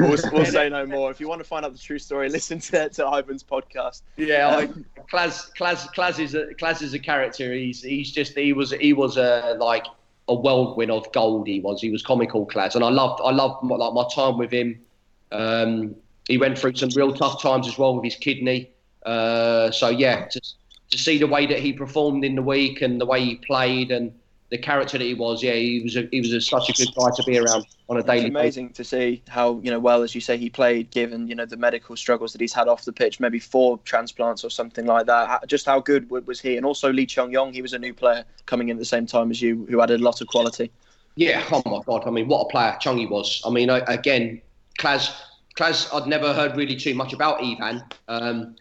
[0.00, 1.10] we'll, we'll, say no more.
[1.10, 4.02] If you want to find out the true story, listen to, to Ivan's podcast.
[4.18, 4.68] Yeah, I,
[5.08, 7.54] Klas Klas Klas is a Klas is a character.
[7.54, 9.86] He's he's just he was he was a like
[10.28, 11.46] a whirlwind of gold.
[11.46, 11.80] He was.
[11.80, 13.20] He was comical class, and I loved.
[13.24, 14.80] I loved my, like my time with him.
[15.32, 15.94] Um,
[16.28, 18.70] he went through some real tough times as well with his kidney.
[19.04, 20.40] Uh, so yeah, to,
[20.90, 23.90] to see the way that he performed in the week and the way he played
[23.90, 24.12] and
[24.50, 26.94] the character that he was, yeah, he was a, he was a, such a good
[26.94, 28.20] guy to be around on a daily.
[28.20, 28.88] It's amazing basis.
[28.88, 31.56] to see how you know well as you say he played, given you know the
[31.56, 35.46] medical struggles that he's had off the pitch, maybe four transplants or something like that.
[35.48, 36.56] Just how good was he?
[36.56, 39.06] And also Lee Chung Yong, he was a new player coming in at the same
[39.06, 40.70] time as you, who added a lot of quality.
[41.16, 43.42] Yeah, oh my god, I mean, what a player Chungy was.
[43.44, 44.40] I mean, again,
[44.78, 45.20] Klas,
[45.56, 47.82] Klas, I'd never heard really too much about Ivan.
[48.06, 48.56] Um,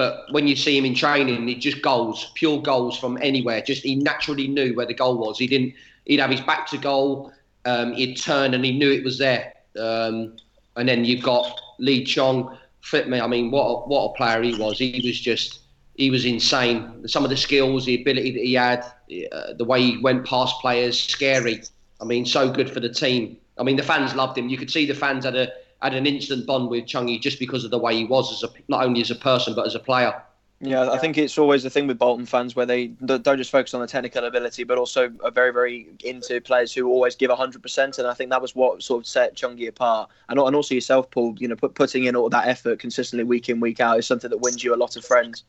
[0.00, 3.60] but when you see him in training, it just goals, pure goals from anywhere.
[3.60, 5.38] Just he naturally knew where the goal was.
[5.38, 5.74] He didn't.
[6.06, 7.34] He'd have his back to goal.
[7.66, 9.52] Um, he'd turn and he knew it was there.
[9.78, 10.38] Um,
[10.76, 12.56] and then you've got Lee Chong.
[12.80, 13.20] Fit me.
[13.20, 14.78] I mean, what a, what a player he was.
[14.78, 15.60] He was just
[15.96, 17.06] he was insane.
[17.06, 18.86] Some of the skills, the ability that he had,
[19.32, 21.60] uh, the way he went past players, scary.
[22.00, 23.36] I mean, so good for the team.
[23.58, 24.48] I mean, the fans loved him.
[24.48, 27.64] You could see the fans had a had an instant bond with Chungy just because
[27.64, 29.80] of the way he was as a not only as a person but as a
[29.80, 30.22] player.
[30.62, 33.72] Yeah, I think it's always the thing with Bolton fans where they don't just focus
[33.72, 37.98] on the technical ability, but also are very, very into players who always give 100%.
[37.98, 40.10] And I think that was what sort of set Chungy apart.
[40.28, 43.48] And, and also yourself, Paul, you know, put, putting in all that effort consistently week
[43.48, 45.44] in, week out is something that wins you a lot of friends.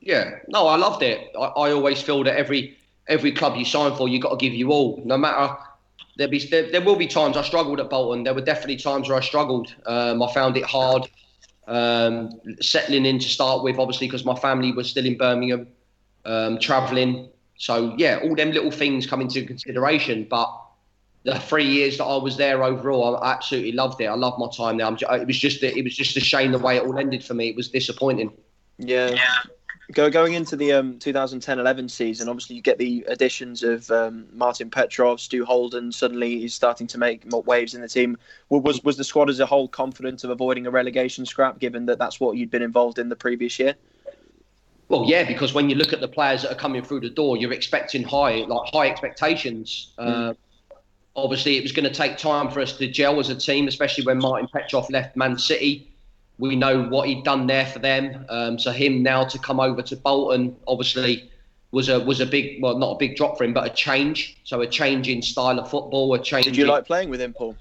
[0.00, 1.30] Yeah, no, I loved it.
[1.38, 4.54] I, I always feel that every every club you sign for, you've got to give
[4.54, 5.02] you all.
[5.04, 5.54] No matter,
[6.16, 8.24] there be there, there will be times I struggled at Bolton.
[8.24, 9.74] There were definitely times where I struggled.
[9.86, 11.08] Um, I found it hard
[11.66, 15.68] um, settling in to start with, obviously, because my family was still in Birmingham,
[16.24, 17.28] um, travelling.
[17.56, 20.26] So, yeah, all them little things come into consideration.
[20.28, 20.52] But
[21.24, 24.06] the three years that I was there overall, I absolutely loved it.
[24.06, 24.90] I loved my time there.
[24.92, 27.24] Just, it was just a, it was just a shame the way it all ended
[27.24, 27.48] for me.
[27.48, 28.32] It was disappointing.
[28.78, 29.10] Yeah.
[29.10, 29.34] yeah.
[29.94, 34.68] Go, going into the um, 2010-11 season, obviously you get the additions of um, Martin
[34.68, 35.92] Petrov, Stu Holden.
[35.92, 38.16] Suddenly he's starting to make waves in the team.
[38.48, 41.98] Was was the squad as a whole confident of avoiding a relegation scrap, given that
[41.98, 43.76] that's what you'd been involved in the previous year?
[44.88, 47.36] Well, yeah, because when you look at the players that are coming through the door,
[47.36, 49.92] you're expecting high, like high expectations.
[49.98, 50.30] Mm.
[50.30, 50.34] Uh,
[51.14, 54.04] obviously, it was going to take time for us to gel as a team, especially
[54.04, 55.93] when Martin Petrov left Man City
[56.38, 58.26] we know what he'd done there for them.
[58.28, 61.30] Um, so him now to come over to Bolton, obviously,
[61.70, 64.38] was a was a big well not a big drop for him, but a change.
[64.44, 66.44] So a change in style of football, a change.
[66.44, 67.56] Did you in, like playing with him, Paul?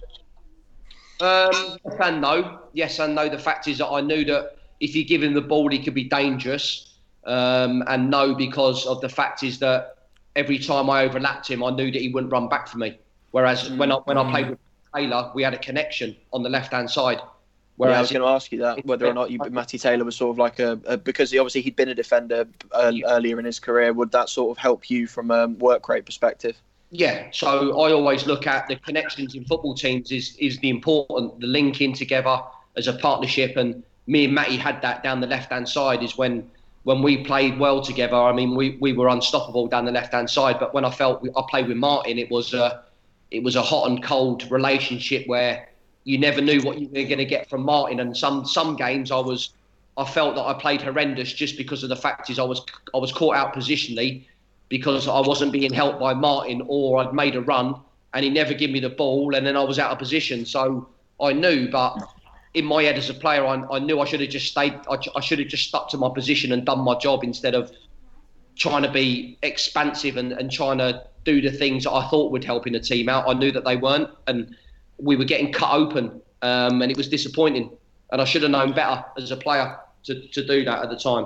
[1.22, 2.60] Um, yes and no.
[2.74, 3.30] Yes and no.
[3.30, 5.94] The fact is that I knew that if you give him the ball, he could
[5.94, 6.98] be dangerous.
[7.26, 11.70] Um, and no, because of the fact is that every time I overlapped him, I
[11.70, 12.98] knew that he wouldn't run back for me.
[13.32, 14.60] Whereas when I when I played with
[14.96, 17.20] Taylor, we had a connection on the left hand side.
[17.76, 20.06] Whereas yeah, I was going to ask you that whether or not you, Matty Taylor
[20.06, 23.40] was sort of like a, a because he, obviously he'd been a defender uh, earlier
[23.40, 23.94] in his career.
[23.94, 26.56] Would that sort of help you from a work rate perspective?
[26.92, 31.40] Yeah, so I always look at the connections in football teams is is the important
[31.40, 32.40] the linking together
[32.78, 36.04] as a partnership, and me and Matty had that down the left hand side.
[36.04, 36.48] Is when
[36.84, 38.16] when we played well together.
[38.16, 40.60] I mean, we, we were unstoppable down the left hand side.
[40.60, 42.84] But when I felt I played with Martin, it was a
[43.32, 45.68] it was a hot and cold relationship where
[46.04, 48.00] you never knew what you were going to get from Martin.
[48.00, 49.52] And some some games I was
[49.98, 52.62] I felt that I played horrendous just because of the fact is I was
[52.94, 54.26] I was caught out positionally
[54.70, 57.76] because I wasn't being helped by Martin or I'd made a run
[58.14, 60.46] and he never gave me the ball and then I was out of position.
[60.46, 60.88] So
[61.22, 61.98] I knew, but
[62.54, 64.74] in my head as a player, I, I knew I should have just stayed.
[64.90, 67.72] I, I should have just stuck to my position and done my job instead of
[68.56, 72.44] trying to be expansive and, and trying to do the things that I thought would
[72.44, 73.28] help in the team out.
[73.28, 74.56] I knew that they weren't, and
[74.98, 77.72] we were getting cut open, um, and it was disappointing.
[78.12, 80.98] And I should have known better as a player to, to do that at the
[80.98, 81.26] time.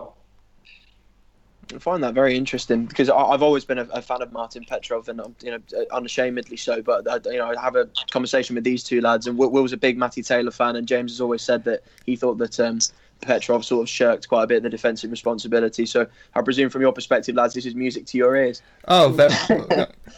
[1.75, 5.21] I find that very interesting because I've always been a, fan of Martin Petrov and
[5.41, 6.81] you know unashamedly so.
[6.81, 9.73] But I, you know, I have a conversation with these two lads, and Will, Will's
[9.73, 12.79] a big Matty Taylor fan, and James has always said that he thought that um,
[13.21, 15.85] Petrov sort of shirked quite a bit of the defensive responsibility.
[15.85, 18.61] So I presume, from your perspective, lads, this is music to your ears.
[18.87, 19.15] Oh,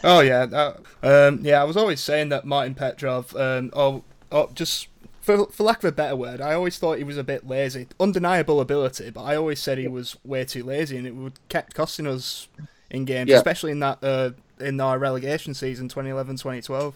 [0.04, 1.60] oh yeah, uh, um, yeah.
[1.60, 4.88] I was always saying that Martin Petrov, um, oh, oh, just
[5.20, 7.86] for for lack of a better word, I always thought he was a bit lazy.
[7.98, 11.74] Undeniable ability, but I always said he was way too lazy, and it would kept
[11.74, 12.48] costing us
[12.90, 13.36] in games, yeah.
[13.36, 16.94] especially in that uh, in our relegation season 2011-2012.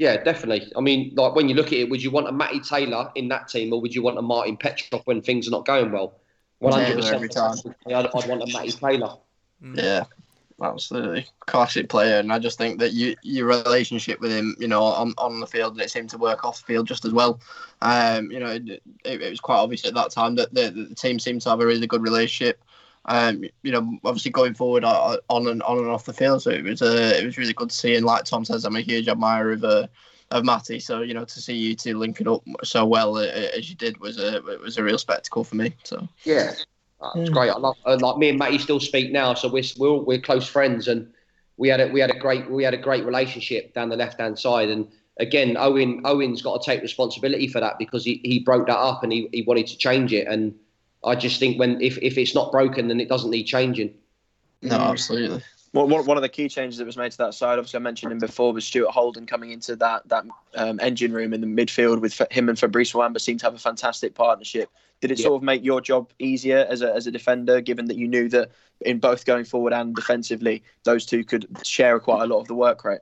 [0.00, 0.72] Yeah, definitely.
[0.74, 3.28] I mean, like when you look at it, would you want a Matty Taylor in
[3.28, 6.18] that team, or would you want a Martin Petrov when things are not going well?
[6.58, 7.36] One hundred percent.
[7.86, 9.16] I'd, I'd want a Matty Taylor.
[9.62, 9.76] Mm.
[9.76, 10.04] Yeah,
[10.62, 14.82] absolutely classic player, and I just think that you your relationship with him, you know,
[14.82, 17.38] on, on the field, it seemed to work off the field just as well.
[17.82, 20.94] Um, you know, it, it, it was quite obvious at that time that the, the
[20.94, 22.58] team seemed to have a really good relationship
[23.06, 26.42] um, you know, obviously going forward uh, on and on and off the field.
[26.42, 27.96] So it was uh, it was really good to see.
[27.96, 29.86] And like Tom says, I'm a huge admirer of uh,
[30.30, 30.80] of Matty.
[30.80, 33.98] So you know, to see you two linking up so well uh, as you did
[34.00, 35.74] was a it was a real spectacle for me.
[35.84, 36.54] So yeah,
[37.16, 37.50] it's great.
[37.50, 40.46] I love uh, like me and Matty still speak now, so we're we're we're close
[40.46, 41.10] friends, and
[41.56, 44.20] we had a we had a great we had a great relationship down the left
[44.20, 44.88] hand side, and.
[45.18, 49.02] Again, Owen Owen's got to take responsibility for that because he, he broke that up
[49.02, 50.54] and he, he wanted to change it and
[51.04, 53.94] I just think when if, if it's not broken, then it doesn't need changing.
[54.62, 55.42] No, absolutely.
[55.72, 58.10] Well, one of the key changes that was made to that side, obviously I mentioned
[58.10, 60.24] him before, was Stuart Holden coming into that that
[60.56, 63.58] um, engine room in the midfield with him and Fabrice Muamba seemed to have a
[63.58, 64.68] fantastic partnership.
[65.00, 65.24] Did it yeah.
[65.24, 68.28] sort of make your job easier as a, as a defender, given that you knew
[68.30, 72.48] that in both going forward and defensively, those two could share quite a lot of
[72.48, 73.00] the work rate?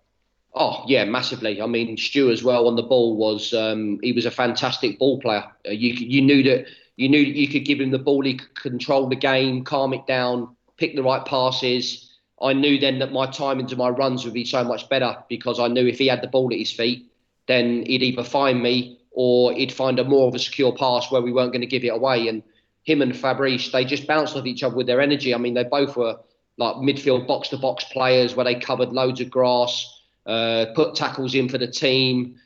[0.54, 1.62] Oh yeah, massively.
[1.62, 5.20] I mean, Stu as well on the ball was um, he was a fantastic ball
[5.20, 5.44] player.
[5.66, 6.66] Uh, you you knew that
[6.98, 9.94] you knew that you could give him the ball, he could control the game, calm
[9.94, 12.10] it down, pick the right passes.
[12.42, 15.60] I knew then that my time into my runs would be so much better because
[15.60, 17.08] I knew if he had the ball at his feet,
[17.46, 21.22] then he'd either find me or he'd find a more of a secure pass where
[21.22, 22.26] we weren't going to give it away.
[22.26, 22.42] And
[22.82, 25.32] him and Fabrice, they just bounced off each other with their energy.
[25.32, 26.18] I mean, they both were
[26.56, 31.36] like midfield box to box players where they covered loads of grass, uh, put tackles
[31.36, 32.40] in for the team.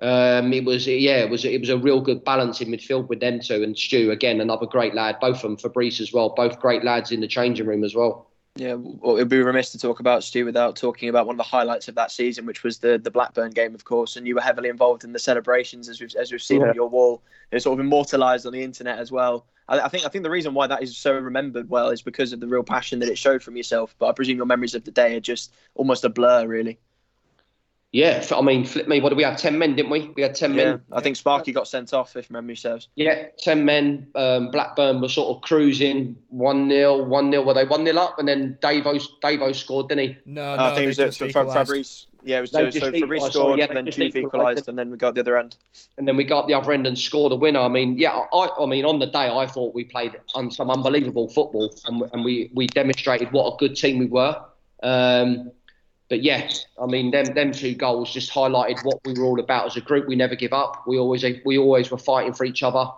[0.00, 3.20] Um, it was yeah, it was it was a real good balance in midfield with
[3.20, 5.18] them two and Stu again, another great lad.
[5.20, 8.28] Both of them, Fabrice as well, both great lads in the changing room as well.
[8.58, 11.44] Yeah, well, it'd be remiss to talk about Stu without talking about one of the
[11.44, 14.16] highlights of that season, which was the the Blackburn game, of course.
[14.16, 16.68] And you were heavily involved in the celebrations, as we've as we've seen yeah.
[16.68, 17.22] on your wall.
[17.50, 19.46] It's sort of immortalised on the internet as well.
[19.68, 22.32] I, I, think I think the reason why that is so remembered well is because
[22.32, 23.94] of the real passion that it showed from yourself.
[23.98, 26.78] But I presume your memories of the day are just almost a blur, really.
[27.90, 29.00] Yeah, I mean, flip me.
[29.00, 29.38] What did we have?
[29.38, 30.12] Ten men, didn't we?
[30.14, 30.82] We had ten yeah, men.
[30.92, 32.88] I think Sparky got sent off, if memory serves.
[32.96, 34.08] Yeah, ten men.
[34.14, 38.18] Um, Blackburn were sort of cruising one 0 one 0 Were they one 0 up?
[38.18, 40.16] And then Davo Davo scored, didn't he?
[40.26, 40.64] No, no.
[40.64, 42.06] I think it was for Fabrice.
[42.24, 44.98] Yeah, it was so, so Fabrice scored, yeah, and then Chief equalised, and then we
[44.98, 45.56] got the other end.
[45.96, 47.60] And then we got the other end and scored a winner.
[47.60, 50.70] I mean, yeah, I, I mean, on the day, I thought we played on some
[50.70, 54.38] unbelievable football, and, and we we demonstrated what a good team we were.
[54.82, 55.52] Um,
[56.08, 59.66] but yes, I mean them them two goals just highlighted what we were all about
[59.66, 60.08] as a group.
[60.08, 60.86] We never give up.
[60.86, 62.90] We always we always were fighting for each other.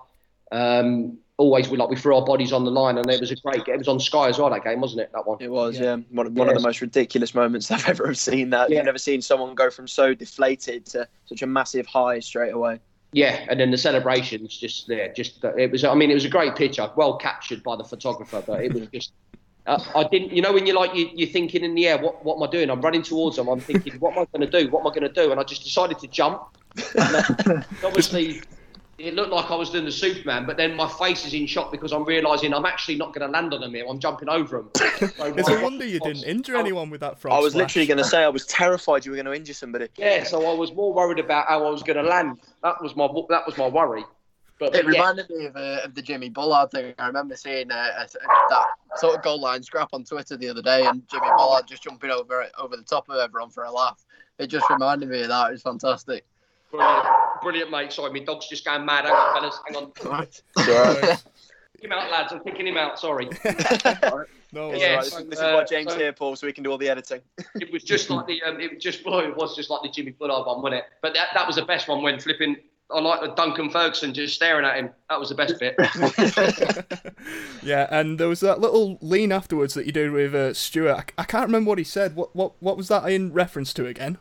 [0.52, 3.36] Um, always we like we threw our bodies on the line, and it was a
[3.36, 3.64] great.
[3.64, 3.74] Game.
[3.74, 4.50] It was on Sky as well.
[4.50, 5.10] That game wasn't it?
[5.12, 5.38] That one.
[5.40, 5.78] It was.
[5.78, 6.02] Yeah, yeah.
[6.10, 8.50] one, one of the most ridiculous moments I've ever seen.
[8.50, 8.76] That yeah.
[8.76, 12.78] you've never seen someone go from so deflated to such a massive high straight away.
[13.12, 15.82] Yeah, and then the celebrations just there, yeah, just it was.
[15.82, 18.86] I mean, it was a great picture, well captured by the photographer, but it was
[18.94, 19.12] just
[19.66, 22.24] uh, I didn't, you know, when you're like you, you're thinking in the air, what
[22.24, 22.70] what am I doing?
[22.70, 23.48] I'm running towards them.
[23.48, 24.70] I'm thinking, what am I going to do?
[24.70, 25.30] What am I going to do?
[25.30, 26.42] And I just decided to jump.
[27.84, 28.42] obviously,
[29.00, 31.72] it looked like I was doing the Superman, but then my face is in shock
[31.72, 33.86] because I'm realizing I'm actually not going to land on them here.
[33.88, 34.70] I'm jumping over them.
[34.74, 37.34] So it's a wonder you didn't injure anyone with that frog.
[37.34, 37.68] I was splash.
[37.68, 39.88] literally going to say I was terrified you were going to injure somebody.
[39.96, 42.40] Yeah, so I was more worried about how I was going to land.
[42.62, 44.04] That was my that was my worry.
[44.60, 46.92] But, it reminded me of, uh, of the Jimmy Bullard thing.
[46.98, 48.06] I remember seeing uh, a,
[48.50, 51.82] that sort of goal line scrap on Twitter the other day, and Jimmy Bullard just
[51.82, 54.04] jumping over over the top of everyone for a laugh.
[54.38, 55.48] It just reminded me of that.
[55.48, 56.26] It was fantastic.
[56.70, 57.06] Brilliant,
[57.42, 57.92] Brilliant mate.
[57.92, 59.06] Sorry, my dog's just going mad.
[59.06, 59.60] Hang on, fellas.
[59.66, 59.92] Hang on.
[60.04, 60.42] Right.
[60.56, 62.32] Kick him out, lads.
[62.32, 62.98] I'm kicking him out.
[62.98, 63.30] Sorry.
[64.52, 66.70] no, yeah, so, this is why uh, James so, here, Paul, so we can do
[66.70, 67.22] all the editing.
[67.54, 69.88] it was just like the um, it was just well, it was just like the
[69.88, 70.84] Jimmy Bullard one, wasn't it?
[71.00, 72.56] But that, that was the best one when flipping
[72.92, 74.90] I like the Duncan Ferguson just staring at him.
[75.08, 75.76] That was the best bit.
[77.62, 81.12] yeah, and there was that little lean afterwards that you did with uh, Stuart.
[81.18, 82.16] I, I, can't remember what he said.
[82.16, 84.18] What what what was that in reference to again?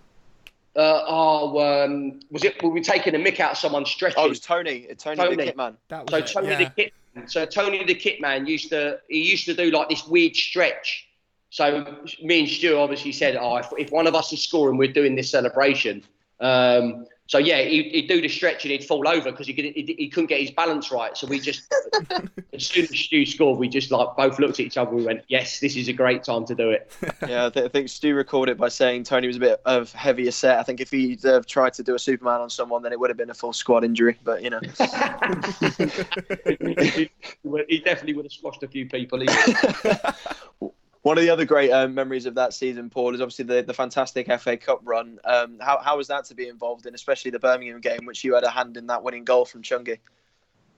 [0.76, 2.62] Uh, oh, um, was it?
[2.62, 4.20] Were we taking a mick out of someone stretching?
[4.20, 4.88] Oh, it was Tony.
[4.98, 5.36] Tony, Tony.
[5.36, 5.76] the Kitman.
[6.10, 6.58] so it, Tony yeah.
[6.58, 6.94] the Kit.
[7.28, 11.08] So Tony the Kitman used to he used to do like this weird stretch.
[11.50, 14.94] So me and Stu obviously said, "Oh, if, if one of us is scoring, we're
[14.94, 16.04] doing this celebration."
[16.40, 19.96] Um, so yeah, he'd, he'd, do the stretch and he'd fall over because he, he,
[20.00, 21.16] he, couldn't get his balance right.
[21.16, 21.72] So we just,
[22.54, 24.90] as soon as Stu scored, we just like both looked at each other.
[24.90, 26.92] and We went, "Yes, this is a great time to do it."
[27.28, 30.32] yeah, I, th- I, think Stu recorded by saying Tony was a bit of heavier
[30.32, 30.58] set.
[30.58, 33.12] I think if he'd uh, tried to do a Superman on someone, then it would
[33.12, 34.18] have been a full squad injury.
[34.24, 34.60] But you know,
[37.70, 39.24] he definitely would have squashed a few people.
[41.02, 43.74] One of the other great um, memories of that season, Paul, is obviously the, the
[43.74, 45.20] fantastic FA Cup run.
[45.24, 48.36] Um, how, how was that to be involved in, especially the Birmingham game, which you
[48.36, 50.00] had a hand in that winning goal from Chungi?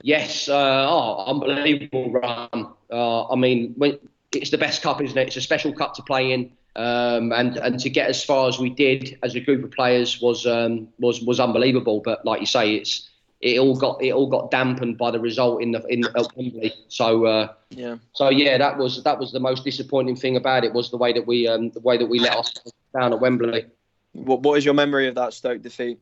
[0.03, 2.73] Yes, uh, oh, unbelievable run.
[2.91, 3.97] Uh, I mean, when,
[4.31, 5.27] it's the best cup, isn't it?
[5.27, 8.57] It's a special cup to play in, um, and and to get as far as
[8.59, 11.99] we did as a group of players was um, was was unbelievable.
[11.99, 13.09] But like you say, it's
[13.41, 16.03] it all got it all got dampened by the result in the in
[16.35, 16.73] Wembley.
[16.87, 20.73] So uh, yeah, so yeah, that was that was the most disappointing thing about it
[20.73, 22.49] was the way that we um, the way that we let off
[22.97, 23.65] down at Wembley.
[24.13, 25.99] What what is your memory of that Stoke defeat?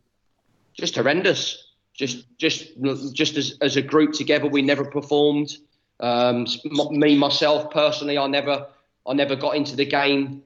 [0.74, 1.72] Just horrendous.
[1.94, 2.72] Just just
[3.14, 5.58] just as as a group together, we never performed.
[6.02, 6.46] Um,
[6.92, 8.68] me myself personally, I never
[9.08, 10.44] I never got into the game.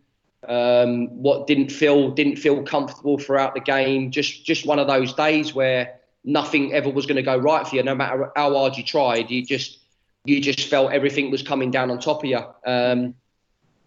[0.48, 4.12] Um, what didn't feel didn't feel comfortable throughout the game.
[4.12, 7.76] Just just one of those days where nothing ever was going to go right for
[7.76, 7.84] you.
[7.84, 9.80] No matter how hard you tried, you just
[10.26, 12.40] you just felt everything was coming down on top of you.
[12.66, 13.16] Um,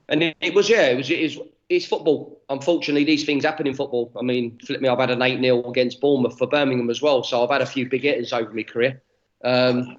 [0.09, 2.43] and it, it, was yeah, it was it is it's football.
[2.49, 4.13] Unfortunately, these things happen in football.
[4.19, 7.25] I mean, flip me, I've had an eight 0 against Bournemouth for Birmingham as well,
[7.25, 9.03] so I've had a few big hitters over my career.
[9.45, 9.97] Um,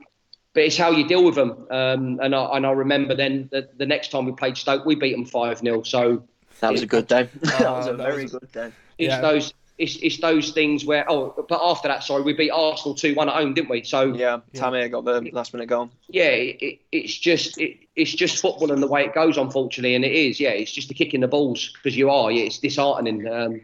[0.54, 1.68] but it's how you deal with them.
[1.70, 4.96] Um, and I and I remember then the, the next time we played Stoke, we
[4.96, 6.24] beat them five 0 So
[6.62, 7.30] that was a good day.
[7.42, 8.72] that was a very good day.
[8.98, 9.22] It's yeah.
[9.22, 13.14] those it's, it's those things where oh, but after that, sorry, we beat Arsenal two
[13.14, 13.84] one at home, didn't we?
[13.84, 15.92] So yeah, Tammy got the last minute goal.
[16.10, 20.04] Yeah, it, it's just it, it's just football and the way it goes, unfortunately, and
[20.04, 20.40] it is.
[20.40, 22.32] Yeah, it's just the kicking the balls because you are.
[22.32, 23.28] Yeah, it's disheartening.
[23.28, 23.62] Um,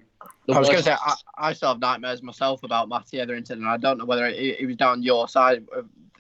[0.49, 3.68] I was going to say I, I, still have nightmares myself about Matty Etherington, and
[3.68, 5.66] I don't know whether he, he was down your side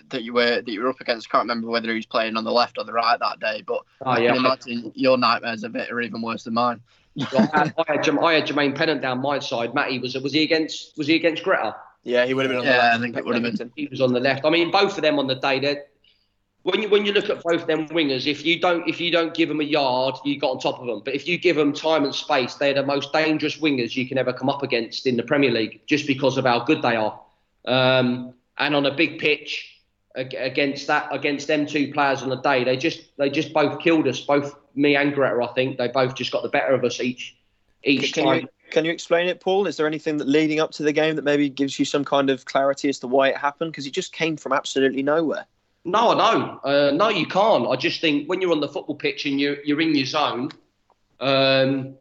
[0.09, 1.27] that you were that you were up against.
[1.29, 3.63] I can't remember whether he was playing on the left or the right that day,
[3.65, 4.31] but oh, yeah.
[4.31, 6.81] I can imagine your nightmares of it are even worse than mine.
[7.15, 9.73] Well, I, had, I, had, I had Jermaine Pennant down my side.
[9.73, 11.75] Matty was was he against was he against Gretar?
[12.03, 12.95] Yeah, he would have been on yeah, the left.
[12.95, 13.71] I think it would have been.
[13.75, 14.45] He was on the left.
[14.45, 15.59] I mean, both of them on the day.
[15.59, 15.77] They
[16.63, 19.33] when you when you look at both them wingers, if you don't if you don't
[19.33, 21.01] give them a yard, you got on top of them.
[21.05, 24.17] But if you give them time and space, they're the most dangerous wingers you can
[24.17, 27.19] ever come up against in the Premier League, just because of how good they are.
[27.65, 29.72] Um, and on a big pitch
[30.15, 34.07] against that against them two players on the day, they just they just both killed
[34.07, 34.21] us.
[34.21, 37.35] Both me and Gretar, I think they both just got the better of us each
[37.83, 38.41] each can time.
[38.41, 39.67] You, can you explain it, Paul?
[39.67, 42.29] Is there anything that leading up to the game that maybe gives you some kind
[42.29, 43.71] of clarity as to why it happened?
[43.71, 45.45] Because it just came from absolutely nowhere.
[45.85, 46.59] No, I know.
[46.63, 47.67] Uh, no, you can't.
[47.67, 50.49] I just think when you're on the football pitch and you're you're in your zone,
[51.19, 51.95] um,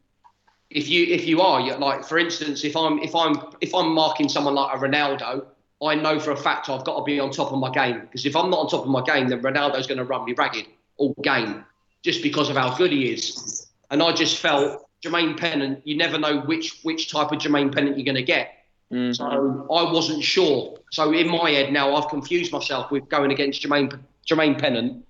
[0.70, 4.28] if you if you are like for instance, if I'm if I'm if I'm marking
[4.28, 5.46] someone like a Ronaldo,
[5.83, 8.24] I know for a fact I've got to be on top of my game because
[8.26, 10.66] if I'm not on top of my game, then Ronaldo's going to run me ragged
[10.97, 11.64] all game
[12.03, 13.66] just because of how good he is.
[13.91, 15.87] And I just felt Jermaine Pennant.
[15.87, 18.64] You never know which which type of Jermaine Pennant you're going to get.
[18.93, 19.16] Mm.
[19.16, 20.78] So I wasn't sure.
[20.91, 25.05] So in my head now, I've confused myself with going against Jermaine Jermaine Pennant.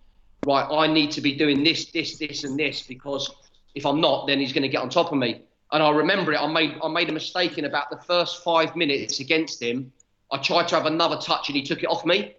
[0.44, 3.30] Right, I need to be doing this, this, this, and this because
[3.76, 5.42] if I'm not, then he's going to get on top of me.
[5.70, 6.40] And I remember it.
[6.40, 9.92] I made I made a mistake in about the first five minutes against him.
[10.32, 12.34] I tried to have another touch and he took it off me.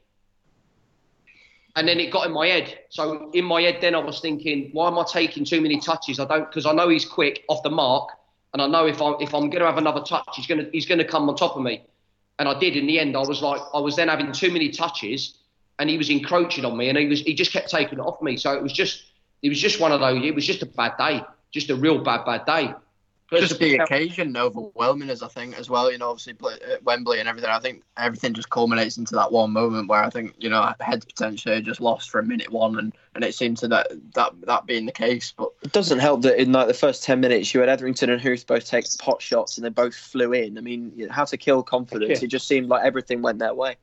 [1.75, 2.79] And then it got in my head.
[2.89, 6.19] So in my head, then I was thinking, why am I taking too many touches?
[6.19, 8.09] I don't because I know he's quick off the mark
[8.53, 10.69] and I know if I'm if I'm going to have another touch, he's going to
[10.71, 11.83] he's going to come on top of me.
[12.39, 13.15] And I did in the end.
[13.15, 15.37] I was like, I was then having too many touches,
[15.79, 18.21] and he was encroaching on me, and he was he just kept taking it off
[18.21, 18.37] me.
[18.37, 19.05] So it was just
[19.41, 20.23] it was just one of those.
[20.23, 22.73] It was just a bad day, just a real bad bad day
[23.39, 25.91] just the occasion overwhelming us, I think, as well.
[25.91, 27.49] You know, obviously at uh, Wembley and everything.
[27.49, 31.05] I think everything just culminates into that one moment where I think you know heads
[31.05, 34.65] potentially just lost for a minute one, and, and it seemed to that that that
[34.65, 35.33] being the case.
[35.35, 38.21] But it doesn't help that in like the first ten minutes you had Etherington and
[38.21, 40.57] Huth both take pot shots and they both flew in.
[40.57, 42.21] I mean, how to kill confidence?
[42.21, 42.25] Yeah.
[42.25, 43.75] It just seemed like everything went their way.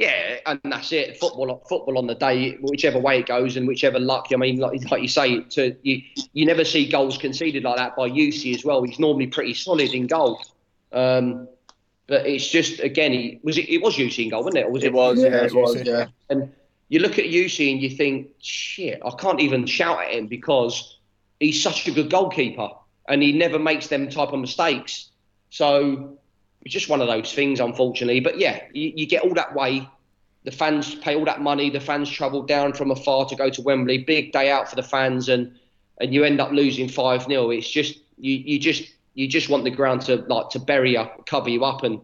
[0.00, 1.18] Yeah, and that's it.
[1.18, 4.28] Football, football on the day, whichever way it goes, and whichever luck.
[4.32, 6.00] I mean, like, like you say, to you,
[6.32, 8.82] you never see goals conceded like that by Jussi as well.
[8.82, 10.40] He's normally pretty solid in goal.
[10.90, 11.48] Um,
[12.06, 14.68] but it's just again, he was it, it was Jussi in goal, wasn't it?
[14.68, 16.06] Or was it, it was, yeah, it was, yeah.
[16.30, 16.50] And
[16.88, 20.96] you look at Jussi and you think, shit, I can't even shout at him because
[21.40, 22.70] he's such a good goalkeeper
[23.06, 25.10] and he never makes them type of mistakes.
[25.50, 26.19] So
[26.62, 28.20] it's just one of those things, unfortunately.
[28.20, 29.88] But yeah, you, you get all that way.
[30.44, 31.70] The fans pay all that money.
[31.70, 33.98] The fans travel down from afar to go to Wembley.
[33.98, 35.54] Big day out for the fans, and
[36.00, 39.64] and you end up losing five 0 It's just you, you just you just want
[39.64, 42.00] the ground to like to bury you, cover you up, and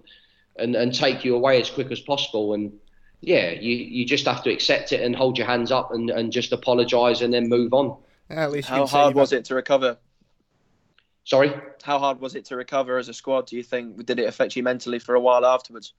[0.58, 2.54] and and take you away as quick as possible.
[2.54, 2.78] And
[3.20, 6.32] yeah, you you just have to accept it and hold your hands up and and
[6.32, 7.96] just apologise and then move on.
[8.30, 9.98] Yeah, at least how hard was it to recover?
[11.26, 11.52] Sorry?
[11.82, 14.06] How hard was it to recover as a squad, do you think?
[14.06, 15.92] Did it affect you mentally for a while afterwards?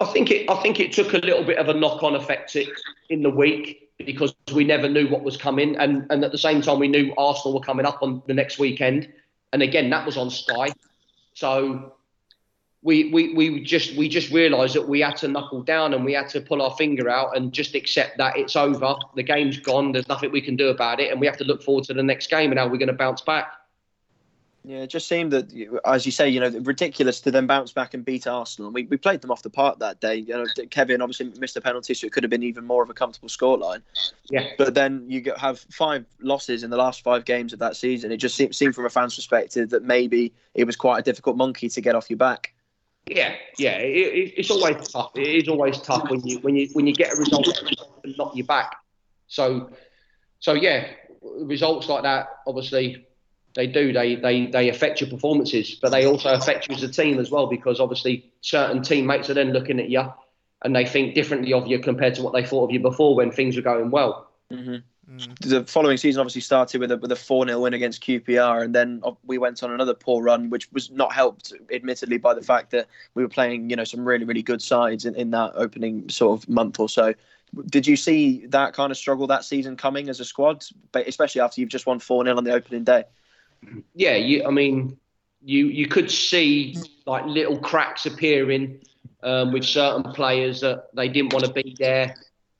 [0.00, 2.56] I think it I think it took a little bit of a knock on effect
[3.08, 6.60] in the week because we never knew what was coming and, and at the same
[6.60, 9.08] time we knew Arsenal were coming up on the next weekend.
[9.52, 10.72] And again that was on Sky.
[11.32, 11.94] So
[12.82, 16.12] we, we, we just we just realised that we had to knuckle down and we
[16.12, 18.96] had to pull our finger out and just accept that it's over.
[19.14, 19.92] The game's gone.
[19.92, 22.02] There's nothing we can do about it, and we have to look forward to the
[22.02, 23.50] next game and how we're going to bounce back.
[24.66, 27.94] Yeah, it just seemed that, as you say, you know, ridiculous to then bounce back
[27.94, 28.72] and beat Arsenal.
[28.72, 30.16] We, we played them off the park that day.
[30.16, 32.90] You know, Kevin obviously missed a penalty, so it could have been even more of
[32.90, 33.82] a comfortable scoreline.
[34.28, 34.48] Yeah.
[34.58, 38.10] But then you have five losses in the last five games of that season.
[38.10, 41.36] It just seemed, seemed from a fan's perspective that maybe it was quite a difficult
[41.36, 42.52] monkey to get off your back.
[43.06, 45.12] Yeah, yeah, it, it's always tough.
[45.14, 47.46] It is always tough when you when you when you get a result
[48.02, 48.74] and knock you back.
[49.28, 49.70] So,
[50.40, 50.88] so yeah,
[51.22, 53.06] results like that obviously
[53.56, 53.92] they do.
[53.92, 57.30] They, they they affect your performances, but they also affect you as a team as
[57.30, 60.04] well because obviously certain teammates are then looking at you
[60.62, 63.32] and they think differently of you compared to what they thought of you before when
[63.32, 64.30] things were going well.
[64.52, 64.76] Mm-hmm.
[65.10, 65.38] Mm.
[65.38, 68.74] The following season obviously started with a with a four 0 win against QPR, and
[68.74, 72.72] then we went on another poor run, which was not helped, admittedly, by the fact
[72.72, 76.08] that we were playing you know some really really good sides in, in that opening
[76.08, 77.14] sort of month or so.
[77.66, 81.60] Did you see that kind of struggle that season coming as a squad, especially after
[81.60, 83.04] you've just won four 0 on the opening day?
[83.94, 84.96] Yeah, you, I mean,
[85.42, 88.80] you you could see like little cracks appearing
[89.22, 92.14] um, with certain players that they didn't want to be there.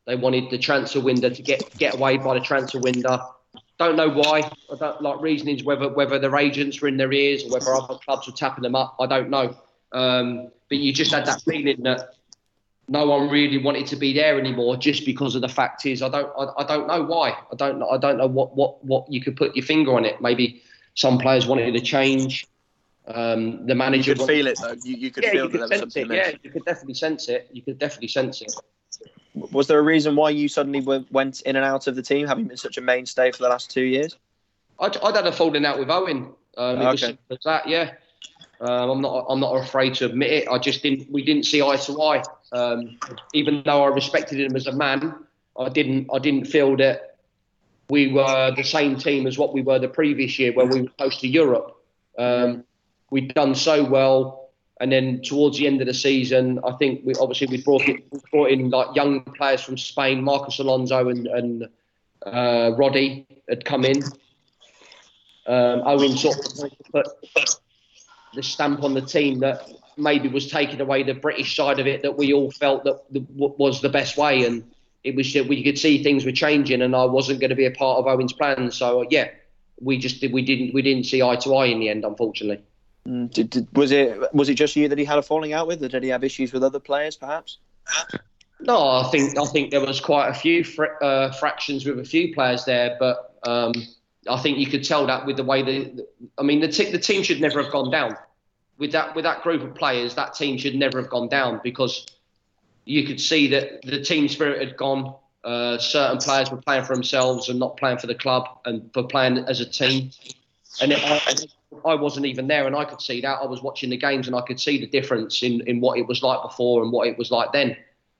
[0.07, 3.35] They wanted the transfer window to get get away by the transfer window.
[3.79, 4.51] don't know why.
[4.73, 7.99] I don't like reasonings whether whether their agents were in their ears or whether other
[7.99, 8.97] clubs were tapping them up.
[9.01, 9.57] I don't know.
[9.93, 12.15] Um, but you just had that feeling that
[12.89, 16.09] no one really wanted to be there anymore, just because of the fact is I
[16.09, 17.31] don't I, I don't know why.
[17.31, 20.21] I don't I don't know what, what what you could put your finger on it.
[20.21, 20.63] Maybe
[20.97, 22.47] some players wanted to change.
[23.07, 24.75] Um, the manager you could feel it though.
[24.83, 26.27] You, you could yeah, feel you that could there was sense something it.
[26.27, 27.49] Yeah, you could definitely sense it.
[27.53, 28.53] You could definitely sense it.
[29.35, 32.47] Was there a reason why you suddenly went in and out of the team, having
[32.47, 34.17] been such a mainstay for the last two years?
[34.81, 36.33] I'd, I'd had a falling out with Owen.
[36.57, 37.19] Um, Okay.
[37.45, 37.93] that, yeah.
[38.61, 39.27] Um, I'm not.
[39.29, 40.49] I'm not afraid to admit it.
[40.49, 41.13] I just didn't.
[41.13, 42.23] We didn't see eye to eye.
[42.53, 42.99] Um,
[43.35, 45.15] even though I respected him as a man,
[45.59, 46.09] I didn't.
[46.13, 47.16] I didn't feel that
[47.89, 50.89] we were the same team as what we were the previous year when we were
[50.99, 51.77] close to Europe.
[52.19, 52.65] Um,
[53.11, 57.15] we'd done so well, and then towards the end of the season, I think we
[57.15, 61.69] obviously we brought in, brought in like young players from Spain, Marcos Alonso and and
[62.25, 64.03] uh, Roddy had come in.
[65.47, 67.07] Um, Owen sort of put
[68.35, 72.03] the stamp on the team that maybe was taking away the British side of it
[72.03, 74.65] that we all felt that was the best way, and
[75.07, 77.71] it was we could see things were changing, and I wasn't going to be a
[77.71, 78.71] part of Owen's plan.
[78.73, 79.29] So uh, yeah,
[79.81, 82.63] we just we didn't we didn't see eye to eye in the end, unfortunately.
[83.07, 85.69] Mm, Did, did, was it was it just you that he had a falling out
[85.69, 87.59] with, or did he have issues with other players, perhaps?
[88.59, 92.05] No, I think I think there was quite a few fr- uh, fractions with a
[92.05, 93.73] few players there, but um,
[94.29, 96.99] I think you could tell that with the way the, I mean, the, t- the
[96.99, 98.17] team should never have gone down.
[98.79, 102.07] With that with that group of players, that team should never have gone down because
[102.87, 105.15] you could see that the team spirit had gone.
[105.45, 109.03] Uh, certain players were playing for themselves and not playing for the club and for
[109.03, 110.11] playing as a team.
[110.81, 113.39] And it, I, I wasn't even there, and I could see that.
[113.43, 116.07] I was watching the games, and I could see the difference in, in what it
[116.07, 117.77] was like before and what it was like then.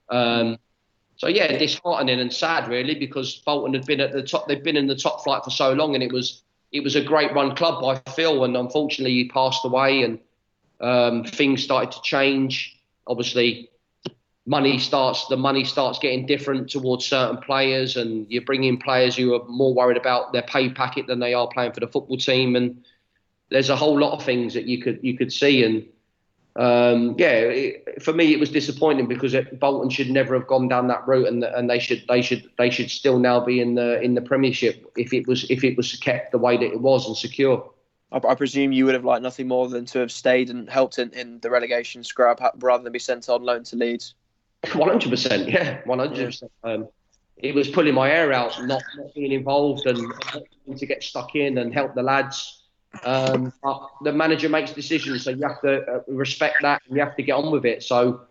[0.09, 0.57] Um,
[1.15, 4.47] so yeah, disheartening and sad really because Bolton had been at the top.
[4.47, 7.01] They've been in the top flight for so long, and it was it was a
[7.01, 8.43] great run club by Phil.
[8.43, 10.19] And unfortunately, he passed away, and
[10.81, 12.79] um, things started to change.
[13.07, 13.69] Obviously,
[14.47, 19.35] money starts the money starts getting different towards certain players, and you're bringing players who
[19.35, 22.55] are more worried about their pay packet than they are playing for the football team.
[22.55, 22.83] And
[23.49, 25.85] there's a whole lot of things that you could you could see and.
[26.55, 30.67] Um, yeah, it, for me it was disappointing because it, Bolton should never have gone
[30.67, 33.75] down that route, and and they should they should they should still now be in
[33.75, 36.81] the in the Premiership if it was if it was kept the way that it
[36.81, 37.71] was and secure.
[38.11, 40.97] I, I presume you would have liked nothing more than to have stayed and helped
[40.97, 44.15] in, in the relegation scrap rather than be sent on loan to Leeds.
[44.73, 46.51] One hundred percent, yeah, one hundred percent.
[46.63, 46.87] Um,
[47.37, 49.99] It was pulling my hair out, not, not being involved and
[50.65, 52.63] wanting to get stuck in and help the lads.
[53.03, 57.03] Um, but the manager makes decisions, so you have to uh, respect that and you
[57.03, 57.83] have to get on with it.
[57.83, 58.21] So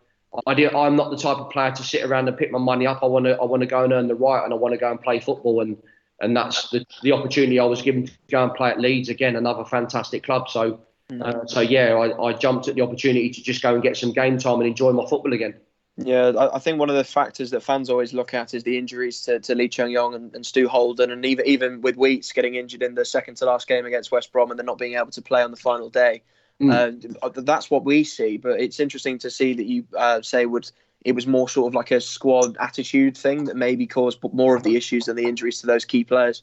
[0.45, 2.85] I do, I'm not the type of player to sit around and pick my money
[2.85, 3.05] up.
[3.05, 4.79] I want to I want to go and earn the right, and I want to
[4.79, 5.77] go and play football, and
[6.21, 9.37] and that's the, the opportunity I was given to go and play at Leeds again,
[9.37, 10.49] another fantastic club.
[10.49, 10.81] So
[11.21, 14.13] uh, so yeah, I, I jumped at the opportunity to just go and get some
[14.13, 15.55] game time and enjoy my football again.
[15.99, 18.77] Yeah, I, I think one of the factors that fans always look at is the
[18.77, 22.33] injuries to, to Lee Chung Yong and, and Stu Holden, and even even with Wheats
[22.33, 24.95] getting injured in the second to last game against West Brom and then not being
[24.95, 26.23] able to play on the final day.
[26.61, 27.17] Mm.
[27.23, 30.71] Uh, that's what we see, but it's interesting to see that you uh, say would
[31.05, 34.65] it was more sort of like a squad attitude thing that maybe caused more of
[34.65, 36.43] the issues than the injuries to those key players.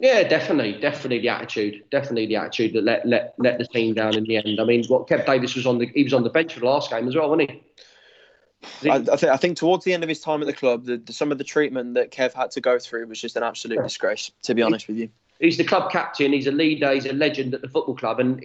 [0.00, 4.16] Yeah, definitely, definitely the attitude, definitely the attitude that let let let the team down
[4.16, 4.60] in the end.
[4.60, 6.66] I mean, what Kev Davies was on the he was on the bench for the
[6.66, 7.62] last game as well, wasn't he?
[8.84, 10.98] I, I, think, I think towards the end of his time at the club, the,
[10.98, 13.82] the, some of the treatment that Kev had to go through was just an absolute
[13.82, 14.30] disgrace.
[14.42, 15.08] To be honest with you,
[15.40, 16.32] He's the club captain.
[16.32, 16.92] He's a leader.
[16.92, 18.42] He's a legend at the football club, and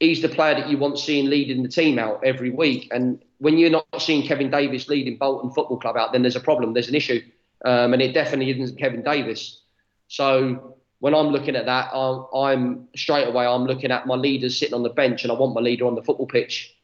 [0.00, 2.88] he's the player that you want seeing leading the team out every week.
[2.90, 6.40] And when you're not seeing Kevin Davies leading Bolton Football Club out, then there's a
[6.40, 6.72] problem.
[6.72, 7.22] There's an issue,
[7.64, 9.60] um, and it definitely isn't Kevin Davies.
[10.08, 14.58] So when I'm looking at that, I'm, I'm straight away I'm looking at my leaders
[14.58, 16.74] sitting on the bench, and I want my leader on the football pitch.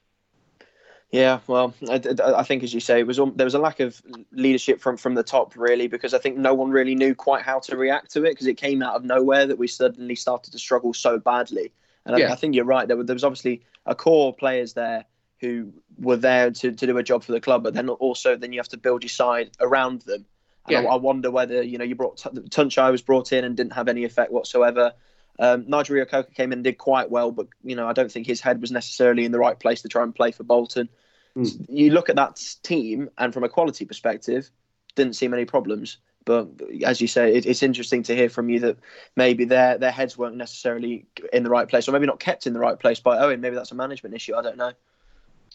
[1.10, 2.00] Yeah, well, I,
[2.36, 4.98] I, think as you say, it was um, there was a lack of leadership from
[4.98, 8.10] from the top, really, because I think no one really knew quite how to react
[8.12, 11.18] to it because it came out of nowhere that we suddenly started to struggle so
[11.18, 11.72] badly.
[12.04, 12.28] And Yeah.
[12.28, 12.86] I, I think you're right.
[12.86, 15.06] There, were, there was obviously a core players there
[15.40, 18.52] who were there to, to do a job for the club, but then also then
[18.52, 20.26] you have to build your side around them.
[20.66, 20.88] And I, Yeah.
[20.88, 24.04] I wonder whether you know you brought Tuncay was brought in and didn't have any
[24.04, 24.92] effect whatsoever.
[25.38, 28.26] Um, Nigel Reo-Coker came in and did quite well, but you know I don't think
[28.26, 30.88] his head was necessarily in the right place to try and play for Bolton.
[31.36, 31.66] Mm.
[31.68, 34.50] You look at that team, and from a quality perspective,
[34.96, 35.98] didn't see many problems.
[36.24, 36.48] But
[36.84, 38.76] as you say, it, it's interesting to hear from you that
[39.16, 42.52] maybe their their heads weren't necessarily in the right place, or maybe not kept in
[42.52, 43.40] the right place by Owen.
[43.40, 44.34] Maybe that's a management issue.
[44.34, 44.72] I don't know.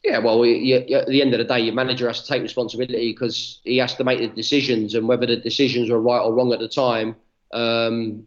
[0.04, 2.42] Yeah, well, you, you, at the end of the day, your manager has to take
[2.42, 6.34] responsibility because he has to make the decisions, and whether the decisions were right or
[6.34, 7.16] wrong at the time,
[7.54, 8.26] um,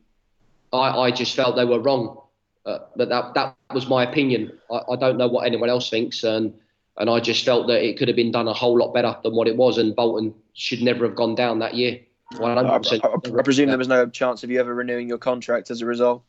[0.72, 2.20] I, I just felt they were wrong.
[2.64, 4.52] Uh, but that that was my opinion.
[4.70, 6.52] I, I don't know what anyone else thinks, and
[6.96, 9.34] and I just felt that it could have been done a whole lot better than
[9.34, 12.00] what it was, and Bolton should never have gone down that year.
[12.40, 15.80] I, I, I, presume there was no chance of you ever renewing your contract as
[15.80, 16.24] a result.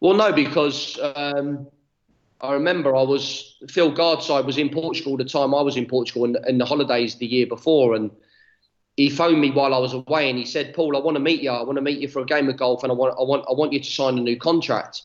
[0.00, 1.68] Well, no, because um,
[2.42, 6.24] I remember I was Phil Gartside was in Portugal the time I was in Portugal
[6.26, 8.10] in, in the holidays the year before, and
[8.96, 11.42] he phoned me while I was away, and he said, "Paul, I want to meet
[11.42, 11.50] you.
[11.50, 13.44] I want to meet you for a game of golf, and I want I want
[13.48, 15.02] I want you to sign a new contract."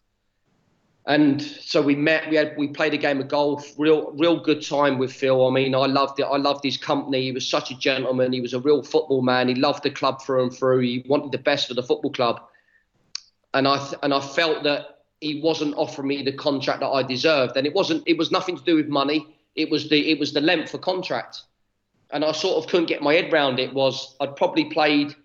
[1.07, 2.29] And so we met.
[2.29, 3.73] We had we played a game of golf.
[3.79, 5.47] Real real good time with Phil.
[5.47, 6.23] I mean, I loved it.
[6.23, 7.23] I loved his company.
[7.23, 8.31] He was such a gentleman.
[8.31, 9.47] He was a real football man.
[9.47, 10.81] He loved the club through and through.
[10.81, 12.41] He wanted the best for the football club.
[13.55, 17.57] And I and I felt that he wasn't offering me the contract that I deserved.
[17.57, 18.03] And it wasn't.
[18.05, 19.25] It was nothing to do with money.
[19.55, 21.41] It was the it was the length of contract.
[22.11, 23.73] And I sort of couldn't get my head around it.
[23.73, 25.15] Was I'd probably played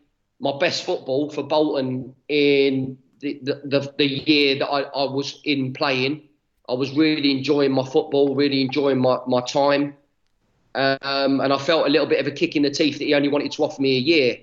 [0.41, 5.73] my best football for Bolton in the, the, the year that I, I was in
[5.73, 6.29] playing.
[6.69, 9.97] I was really enjoying my football, really enjoying my, my time.
[10.75, 13.15] Um, and I felt a little bit of a kick in the teeth that he
[13.15, 14.39] only wanted to offer me a year.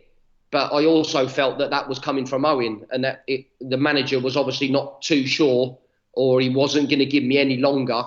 [0.49, 4.19] But I also felt that that was coming from Owen and that it, the manager
[4.19, 5.77] was obviously not too sure
[6.13, 8.03] or he wasn't going to give me any longer.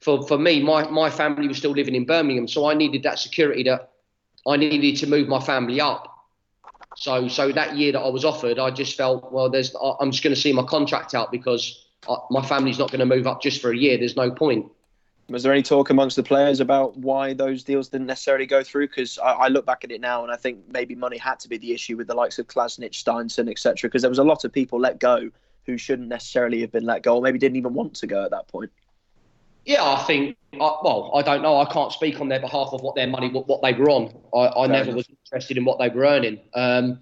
[0.00, 3.18] For, for me, my, my family was still living in Birmingham, so I needed that
[3.18, 3.92] security that
[4.46, 6.12] I needed to move my family up.
[6.96, 10.22] So, so that year that I was offered, I just felt, well, there's, I'm just
[10.22, 13.42] going to see my contract out because I, my family's not going to move up
[13.42, 13.98] just for a year.
[13.98, 14.70] There's no point.
[15.28, 18.86] Was there any talk amongst the players about why those deals didn't necessarily go through?
[18.86, 21.48] Because I, I, look back at it now and I think maybe money had to
[21.48, 23.88] be the issue with the likes of Klasnic, Steinsson, etc.
[23.88, 25.28] Because there was a lot of people let go
[25.66, 28.30] who shouldn't necessarily have been let go, or maybe didn't even want to go at
[28.30, 28.70] that point.
[29.66, 30.36] Yeah, I think.
[30.52, 31.60] well, I don't know.
[31.60, 34.14] I can't speak on their behalf of what their money, what, what they were on.
[34.32, 36.40] I, I never was interested in what they were earning.
[36.54, 37.00] Um,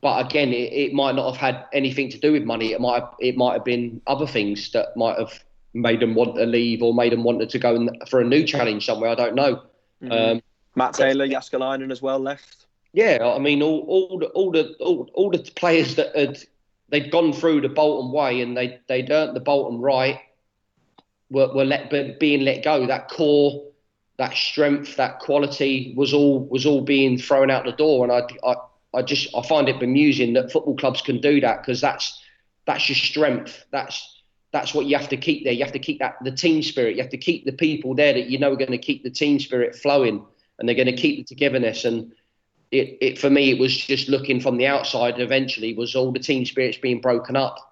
[0.00, 2.72] but again, it, it, might not have had anything to do with money.
[2.72, 5.32] It might have, it might have been other things that might have
[5.74, 8.84] made them want to leave or made them want to go for a new challenge
[8.84, 9.10] somewhere.
[9.10, 9.62] I don't know.
[10.02, 10.12] Mm-hmm.
[10.12, 10.42] Um,
[10.74, 12.66] Matt Taylor, Jääskeläinen as well left.
[12.92, 16.38] Yeah, I mean, all, all the all the all, all the players that had
[16.88, 20.18] they'd gone through the Bolton way and they they'd earned the Bolton right
[21.32, 22.86] were, were let being let go.
[22.86, 23.64] That core,
[24.18, 28.04] that strength, that quality was all was all being thrown out the door.
[28.04, 28.54] And I, I,
[28.98, 32.22] I just I find it bemusing that football clubs can do that because that's
[32.66, 33.64] that's your strength.
[33.72, 34.22] That's
[34.52, 35.54] that's what you have to keep there.
[35.54, 36.96] You have to keep that the team spirit.
[36.96, 39.10] You have to keep the people there that you know are going to keep the
[39.10, 40.24] team spirit flowing
[40.58, 41.84] and they're going to keep the togetherness.
[41.86, 42.12] And
[42.70, 45.18] it, it for me, it was just looking from the outside.
[45.18, 47.71] Eventually, was all the team spirits being broken up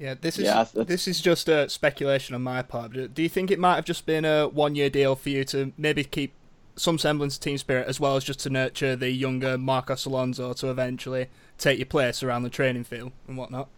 [0.00, 2.92] yeah, this is yeah, this is just a speculation on my part.
[2.92, 6.04] Do you think it might have just been a one-year deal for you to maybe
[6.04, 6.32] keep
[6.74, 10.54] some semblance of team spirit, as well as just to nurture the younger Marcos Alonso
[10.54, 11.28] to eventually
[11.58, 13.68] take your place around the training field and whatnot?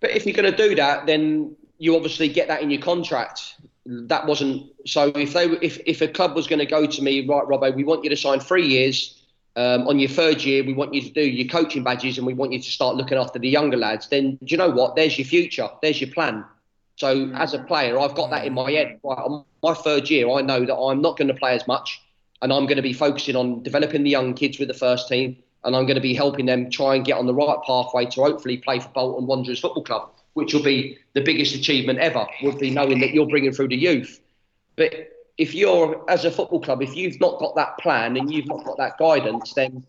[0.00, 3.60] But if you're going to do that, then you obviously get that in your contract.
[3.86, 5.12] That wasn't so.
[5.14, 7.84] If they, if if a club was going to go to me, right, Robbo, we
[7.84, 9.19] want you to sign three years
[9.56, 12.34] um, on your third year, we want you to do your coaching badges and we
[12.34, 14.08] want you to start looking after the younger lads.
[14.08, 14.96] Then, do you know what?
[14.96, 15.68] There's your future.
[15.82, 16.44] There's your plan.
[16.96, 17.38] So, mm.
[17.38, 19.00] as a player, I've got that in my head.
[19.02, 22.00] Right, on my third year, I know that I'm not going to play as much
[22.42, 25.36] and I'm going to be focusing on developing the young kids with the first team
[25.64, 28.22] and I'm going to be helping them try and get on the right pathway to
[28.22, 32.58] hopefully play for Bolton Wanderers Football Club, which will be the biggest achievement ever, would
[32.58, 34.20] be knowing that you're bringing through the youth.
[34.76, 34.92] But
[35.40, 38.62] if you're as a football club, if you've not got that plan and you've not
[38.62, 39.82] got that guidance, then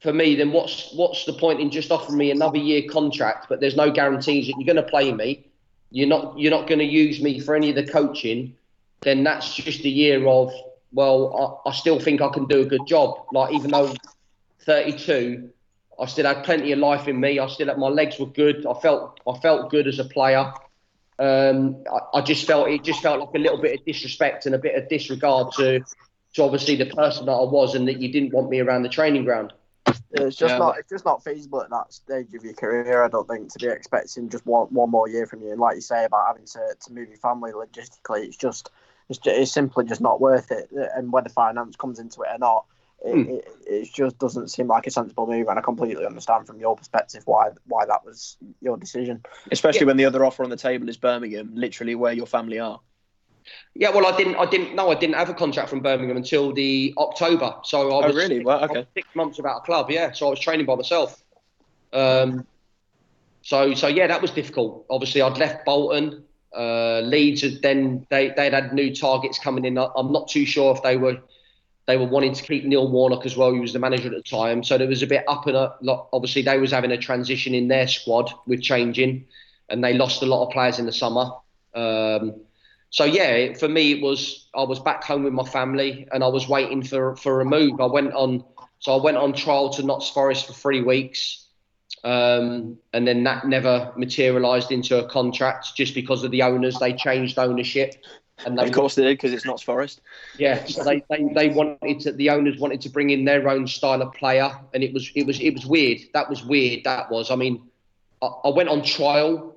[0.00, 3.58] for me, then what's what's the point in just offering me another year contract, but
[3.58, 5.48] there's no guarantees that you're going to play me,
[5.90, 8.54] you're not you're not going to use me for any of the coaching,
[9.00, 10.52] then that's just a year of
[10.92, 13.16] well, I, I still think I can do a good job.
[13.32, 13.92] Like even though
[14.60, 15.50] 32,
[15.98, 17.40] I still had plenty of life in me.
[17.40, 18.64] I still had my legs were good.
[18.64, 20.52] I felt I felt good as a player
[21.18, 24.54] um, I, I, just felt it just felt like a little bit of disrespect and
[24.54, 25.80] a bit of disregard to,
[26.34, 28.88] to obviously the person that I was, and that you didn't want me around the
[28.88, 29.52] training ground.
[30.10, 30.58] It's just yeah.
[30.58, 33.04] not it's just not feasible at that stage of your career.
[33.04, 35.52] I don't think to be expecting just one one more year from you.
[35.52, 38.70] And like you say about having to, to move your family logistically, it's just
[39.08, 40.70] it's, just, it's simply just not worth it.
[40.96, 42.64] And whether finance comes into it or not,
[43.04, 43.30] it, hmm.
[43.30, 46.74] it, it, just doesn't seem like a sensible move, and I completely understand from your
[46.74, 49.22] perspective why why that was your decision.
[49.50, 49.86] Especially yeah.
[49.86, 52.80] when the other offer on the table is Birmingham, literally where your family are.
[53.74, 56.54] Yeah, well, I didn't, I didn't, no, I didn't have a contract from Birmingham until
[56.54, 57.56] the October.
[57.64, 58.42] So I oh, was oh, really?
[58.42, 58.86] Well, okay.
[58.94, 60.12] Six months without a club, yeah.
[60.12, 61.22] So I was training by myself.
[61.92, 62.46] Um,
[63.42, 64.86] so, so yeah, that was difficult.
[64.88, 66.24] Obviously, I'd left Bolton.
[66.56, 69.76] Uh, Leeds had then they they'd had new targets coming in.
[69.76, 71.18] I'm not too sure if they were
[71.86, 73.52] They were wanting to keep Neil Warnock as well.
[73.52, 75.80] He was the manager at the time, so there was a bit up and up.
[76.12, 79.26] Obviously, they was having a transition in their squad with changing,
[79.68, 81.30] and they lost a lot of players in the summer.
[81.74, 82.40] Um,
[82.88, 86.28] so yeah, for me, it was I was back home with my family, and I
[86.28, 87.80] was waiting for for a move.
[87.80, 88.44] I went on,
[88.78, 91.46] so I went on trial to Notts Forest for three weeks,
[92.04, 96.78] um, and then that never materialised into a contract just because of the owners.
[96.78, 97.94] They changed ownership.
[98.44, 100.00] And they, of course they did because it's Notts Forest.
[100.38, 103.66] Yeah, so they, they, they wanted to, the owners wanted to bring in their own
[103.66, 106.00] style of player, and it was it was it was weird.
[106.14, 106.84] That was weird.
[106.84, 107.30] That was.
[107.30, 107.62] I mean,
[108.20, 109.56] I, I went on trial,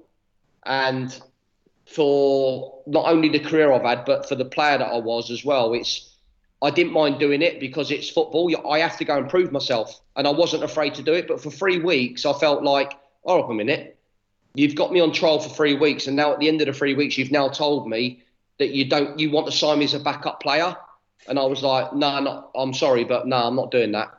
[0.66, 1.20] and
[1.88, 5.44] for not only the career I've had, but for the player that I was as
[5.44, 5.74] well.
[5.74, 6.16] It's
[6.62, 8.52] I didn't mind doing it because it's football.
[8.70, 11.28] I have to go and prove myself, and I wasn't afraid to do it.
[11.28, 12.94] But for three weeks, I felt like,
[13.26, 13.98] oh, a minute,
[14.54, 16.74] you've got me on trial for three weeks, and now at the end of the
[16.74, 18.24] three weeks, you've now told me
[18.60, 20.76] that you don't you want to sign me as a backup player,
[21.28, 24.10] and I was like, no, nah, I'm sorry, but no, nah, I'm not doing that.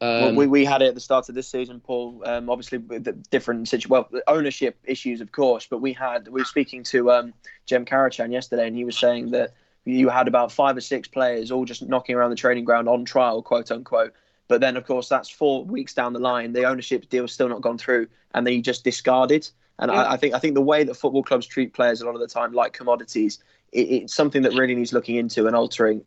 [0.00, 2.22] Um, well, we, we had it at the start of this season, Paul.
[2.24, 5.66] Um, obviously, with the different situation, well, ownership issues, of course.
[5.68, 7.34] But we had we were speaking to um,
[7.66, 11.50] Jem Karacan yesterday, and he was saying that you had about five or six players
[11.50, 14.12] all just knocking around the training ground on trial, quote unquote.
[14.46, 16.52] But then, of course, that's four weeks down the line.
[16.52, 19.48] The ownership deal's still not gone through, and they just discarded.
[19.80, 20.02] And yeah.
[20.02, 22.20] I, I, think I think the way that football clubs treat players a lot of
[22.20, 23.40] the time like commodities
[23.72, 26.04] it, it's something that really needs looking into and altering.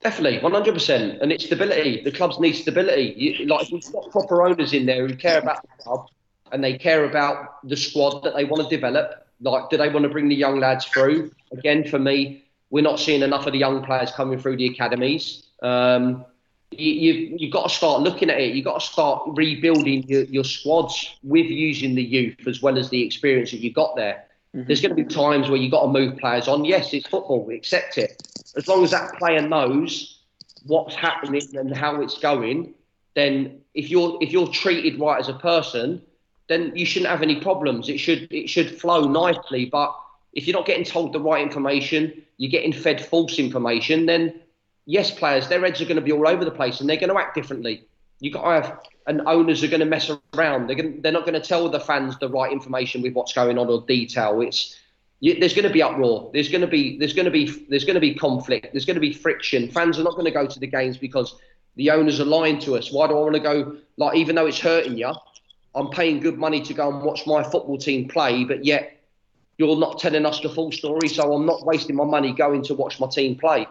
[0.00, 2.02] Definitely, one hundred percent, and it's stability.
[2.02, 3.14] The clubs need stability.
[3.16, 6.08] You, like we've got proper owners in there who care about the club
[6.52, 9.26] and they care about the squad that they want to develop.
[9.40, 11.32] Like, do they want to bring the young lads through?
[11.52, 15.46] Again, for me, we're not seeing enough of the young players coming through the academies.
[15.62, 16.24] Um,
[16.70, 18.54] you, you you've got to start looking at it.
[18.54, 22.90] You've got to start rebuilding your, your squads with using the youth as well as
[22.90, 24.26] the experience that you got there.
[24.54, 24.66] Mm-hmm.
[24.66, 26.64] There's going to be times where you've got to move players on.
[26.64, 27.44] Yes, it's football.
[27.44, 28.22] We accept it.
[28.56, 30.20] As long as that player knows
[30.64, 32.74] what's happening and how it's going,
[33.14, 36.00] then if you're if you're treated right as a person,
[36.48, 37.88] then you shouldn't have any problems.
[37.88, 39.66] It should it should flow nicely.
[39.66, 39.94] But
[40.32, 44.40] if you're not getting told the right information, you're getting fed false information, then
[44.86, 47.10] yes, players, their heads are going to be all over the place and they're going
[47.10, 47.84] to act differently.
[48.24, 50.66] You got to have, and owners are going to mess around.
[50.66, 53.58] They're going, they're not going to tell the fans the right information with what's going
[53.58, 54.40] on or detail.
[54.40, 54.80] It's
[55.20, 56.30] you, there's going to be uproar.
[56.32, 58.68] There's going to be there's going to be there's going to be conflict.
[58.72, 59.70] There's going to be friction.
[59.70, 61.36] Fans are not going to go to the games because
[61.76, 62.90] the owners are lying to us.
[62.90, 63.76] Why do I want to go?
[63.98, 65.12] Like even though it's hurting you,
[65.74, 69.02] I'm paying good money to go and watch my football team play, but yet
[69.58, 71.08] you're not telling us the full story.
[71.08, 73.66] So I'm not wasting my money going to watch my team play.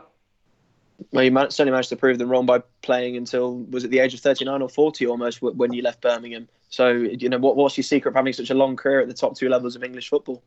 [1.12, 4.14] Well, you certainly managed to prove them wrong by playing until was it the age
[4.14, 6.47] of 39 or 40 almost when you left Birmingham.
[6.70, 9.14] So you know what, what's your secret of having such a long career at the
[9.14, 10.41] top two levels of English football?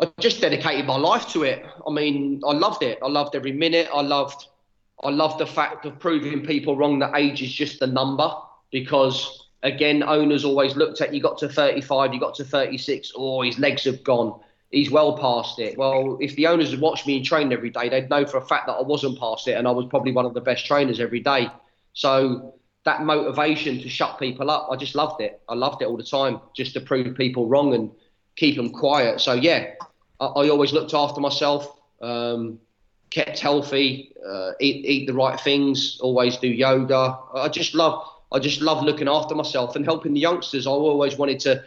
[0.00, 1.64] I just dedicated my life to it.
[1.86, 2.98] I mean, I loved it.
[3.02, 3.88] I loved every minute.
[3.92, 4.46] I loved,
[5.04, 8.32] I loved the fact of proving people wrong that age is just a number.
[8.70, 13.42] Because again, owners always looked at you got to 35, you got to 36, oh,
[13.42, 14.40] his legs have gone
[14.70, 15.76] he's well past it.
[15.76, 18.46] Well, if the owners had watched me and trained every day, they'd know for a
[18.46, 21.00] fact that I wasn't past it and I was probably one of the best trainers
[21.00, 21.48] every day.
[21.92, 22.54] So
[22.84, 25.40] that motivation to shut people up, I just loved it.
[25.48, 27.90] I loved it all the time, just to prove people wrong and
[28.36, 29.20] keep them quiet.
[29.20, 29.74] So yeah,
[30.20, 32.60] I, I always looked after myself, um,
[33.10, 37.18] kept healthy, uh, eat eat the right things, always do yoga.
[37.34, 38.06] I just love.
[38.32, 40.64] I just love looking after myself and helping the youngsters.
[40.64, 41.64] I always wanted to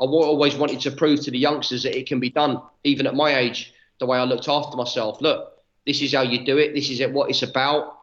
[0.00, 3.14] I always wanted to prove to the youngsters that it can be done, even at
[3.14, 5.20] my age, the way I looked after myself.
[5.20, 5.52] Look,
[5.86, 6.74] this is how you do it.
[6.74, 7.98] This is what it's about.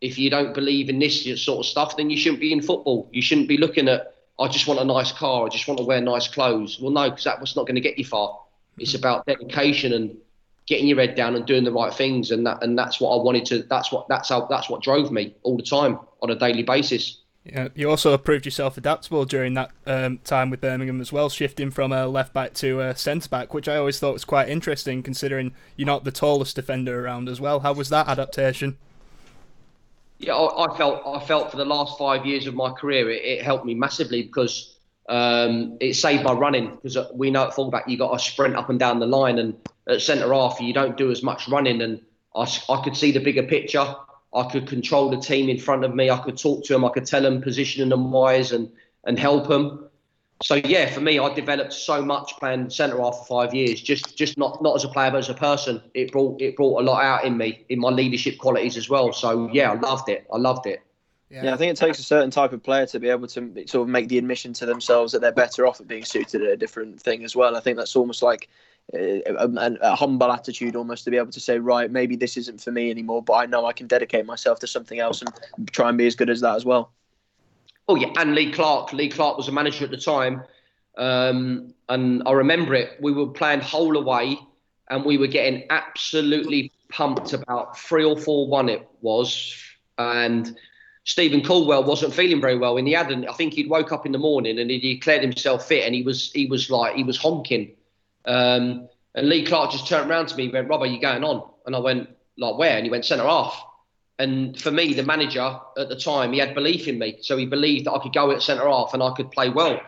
[0.00, 3.08] If you don't believe in this sort of stuff, then you shouldn't be in football.
[3.12, 5.44] You shouldn't be looking at, I just want a nice car.
[5.44, 6.80] I just want to wear nice clothes.
[6.80, 8.40] Well, no, because that's not going to get you far.
[8.78, 10.16] It's about dedication and
[10.66, 12.30] getting your head down and doing the right things.
[12.30, 15.12] And that, and that's what I wanted to, that's what, that's how, that's what drove
[15.12, 17.18] me all the time on a daily basis.
[17.44, 21.72] Yeah, you also proved yourself adaptable during that um, time with Birmingham as well, shifting
[21.72, 25.02] from a left back to a centre back, which I always thought was quite interesting,
[25.02, 27.60] considering you're not the tallest defender around as well.
[27.60, 28.78] How was that adaptation?
[30.18, 33.42] Yeah, I, felt I felt for the last five years of my career, it, it
[33.42, 34.76] helped me massively because
[35.08, 36.76] um, it saved my running.
[36.76, 39.40] Because uh, we know at fullback you got to sprint up and down the line,
[39.40, 39.56] and
[39.88, 41.82] at centre half you don't do as much running.
[41.82, 42.00] And
[42.36, 43.96] I, I could see the bigger picture.
[44.34, 46.10] I could control the team in front of me.
[46.10, 46.84] I could talk to them.
[46.84, 48.70] I could tell them positioning them wise and
[49.04, 49.88] and help them.
[50.42, 53.80] So yeah, for me, I developed so much playing centre half for five years.
[53.80, 55.82] Just just not not as a player, but as a person.
[55.94, 59.12] It brought it brought a lot out in me in my leadership qualities as well.
[59.12, 60.26] So yeah, I loved it.
[60.32, 60.82] I loved it.
[61.32, 61.44] Yeah.
[61.44, 63.82] yeah, I think it takes a certain type of player to be able to sort
[63.82, 66.56] of make the admission to themselves that they're better off at being suited at a
[66.58, 67.56] different thing as well.
[67.56, 68.50] I think that's almost like
[68.92, 72.70] a, a, humble attitude almost to be able to say, right, maybe this isn't for
[72.70, 75.96] me anymore, but I know I can dedicate myself to something else and try and
[75.96, 76.92] be as good as that as well.
[77.88, 78.92] Oh yeah, and Lee Clark.
[78.92, 80.42] Lee Clark was a manager at the time,
[80.98, 82.98] um, and I remember it.
[83.00, 84.38] We were playing Hull away,
[84.90, 88.68] and we were getting absolutely pumped about three or four one.
[88.68, 89.56] It was,
[89.96, 90.54] and
[91.04, 93.28] Stephen Caldwell wasn't feeling very well, and he hadn't.
[93.28, 96.02] I think he'd woke up in the morning and he declared himself fit, and he
[96.02, 97.72] was he was like he was honking.
[98.24, 101.24] Um, and Lee Clark just turned around to me and went, Rob, are you going
[101.24, 101.48] on?
[101.66, 102.76] And I went, like, where?
[102.76, 103.62] And he went, centre half.
[104.18, 107.18] And for me, the manager at the time, he had belief in me.
[107.20, 109.80] So he believed that I could go at centre half and I could play well.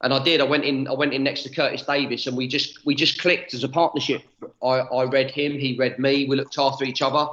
[0.00, 0.40] And I did.
[0.40, 0.88] I went in.
[0.88, 3.68] I went in next to Curtis Davies, and we just we just clicked as a
[3.68, 4.22] partnership.
[4.62, 6.26] I, I read him, he read me.
[6.26, 7.26] We looked after each other,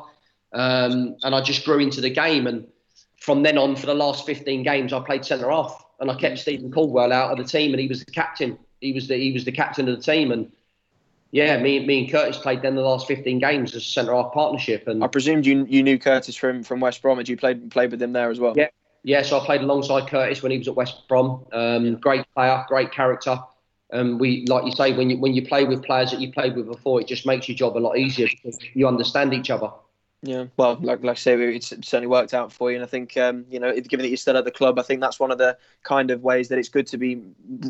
[0.54, 2.48] um, and I just grew into the game.
[2.48, 2.68] And
[3.22, 6.40] from then on, for the last 15 games, I played centre half, and I kept
[6.40, 9.32] Stephen Caldwell out of the team, and he was the captain he was the he
[9.32, 10.52] was the captain of the team, and
[11.30, 14.88] yeah, me me and Curtis played then the last fifteen games as centre half partnership.
[14.88, 17.18] And I presumed you you knew Curtis from from West Brom.
[17.18, 18.54] Had you played played with him there as well?
[18.58, 18.70] Yeah,
[19.04, 19.22] yeah.
[19.22, 21.46] So I played alongside Curtis when he was at West Brom.
[21.54, 23.40] Um, great player, great character.
[23.94, 26.56] Um, we like you say when you when you play with players that you played
[26.56, 29.70] with before, it just makes your job a lot easier because you understand each other.
[30.24, 33.18] Yeah, well, like, like I say, it's certainly worked out for you, and I think
[33.18, 35.40] um, you know, given that you're still at the club, I think that's one of
[35.40, 37.24] the kind of ways that it's good to be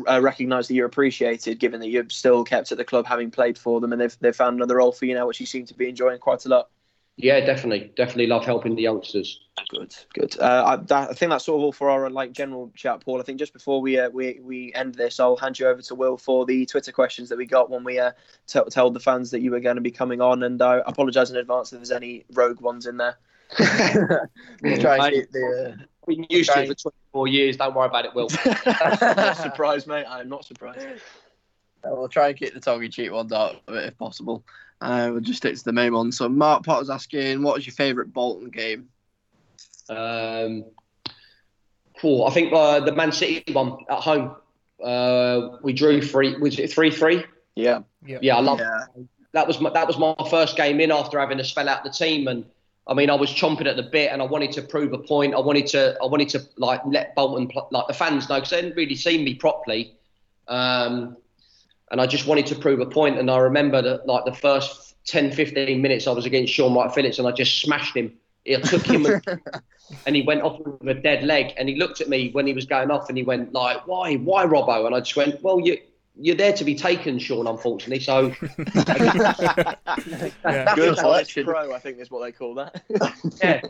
[0.06, 3.56] uh, recognised that you're appreciated, given that you're still kept at the club, having played
[3.56, 5.74] for them, and they've they've found another role for you now, which you seem to
[5.74, 6.68] be enjoying quite a lot.
[7.16, 9.40] Yeah, definitely, definitely love helping the youngsters.
[9.68, 10.40] Good, good.
[10.40, 13.20] Uh, I, that, I, think that's sort of all for our like general chat, Paul.
[13.20, 15.94] I think just before we uh, we we end this, I'll hand you over to
[15.94, 18.12] Will for the Twitter questions that we got when we uh,
[18.46, 21.30] t- told the fans that you were going to be coming on, and I apologise
[21.30, 23.18] in advance if there's any rogue ones in there.
[24.62, 25.76] we'll try and keep the.
[25.78, 27.56] Uh, been used to it for 24 years.
[27.56, 28.28] Don't worry about it, Will.
[28.66, 30.06] not surprised, mate.
[30.08, 30.86] I'm not surprised.
[31.84, 34.44] We'll try and keep the tongue cheek ones out if possible.
[34.82, 36.10] Uh, we'll just stick to the main one.
[36.10, 38.88] So Mark Potter's asking, what was your favourite Bolton game?
[39.88, 40.64] Um,
[42.00, 42.26] cool.
[42.26, 44.34] I think uh, the Man City one at home.
[44.82, 46.36] Uh, we drew three.
[46.38, 47.24] Was it three three?
[47.54, 47.82] Yeah.
[48.04, 48.18] Yeah.
[48.20, 48.36] Yeah.
[48.36, 48.80] I love yeah.
[49.32, 49.46] that.
[49.46, 52.26] Was my, that was my first game in after having to spell out the team,
[52.26, 52.44] and
[52.88, 55.34] I mean I was chomping at the bit, and I wanted to prove a point.
[55.34, 58.56] I wanted to I wanted to like let Bolton like the fans know because they
[58.56, 59.94] hadn't really seen me properly.
[60.48, 61.16] Um,
[61.92, 63.18] and I just wanted to prove a point.
[63.18, 67.18] And I remember that like the first 10, 15 minutes I was against Shaun Wright-Phillips
[67.18, 68.14] and I just smashed him.
[68.48, 69.06] I took him
[70.06, 71.52] and he went off with a dead leg.
[71.58, 74.16] And he looked at me when he was going off and he went like, "Why,
[74.16, 75.78] why, Robbo?" And I just went, "Well, you."
[76.14, 77.46] You're there to be taken, Shaun.
[77.46, 78.34] Unfortunately, so
[78.74, 79.76] yeah.
[80.74, 81.46] good selection.
[81.46, 82.82] Pro, I think is what they call that.
[83.42, 83.62] yeah,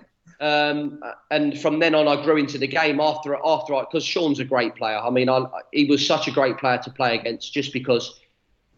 [0.43, 4.45] um, and from then on, I grew into the game after after because Shaun's a
[4.45, 4.99] great player.
[4.99, 8.21] I mean, I, he was such a great player to play against, just because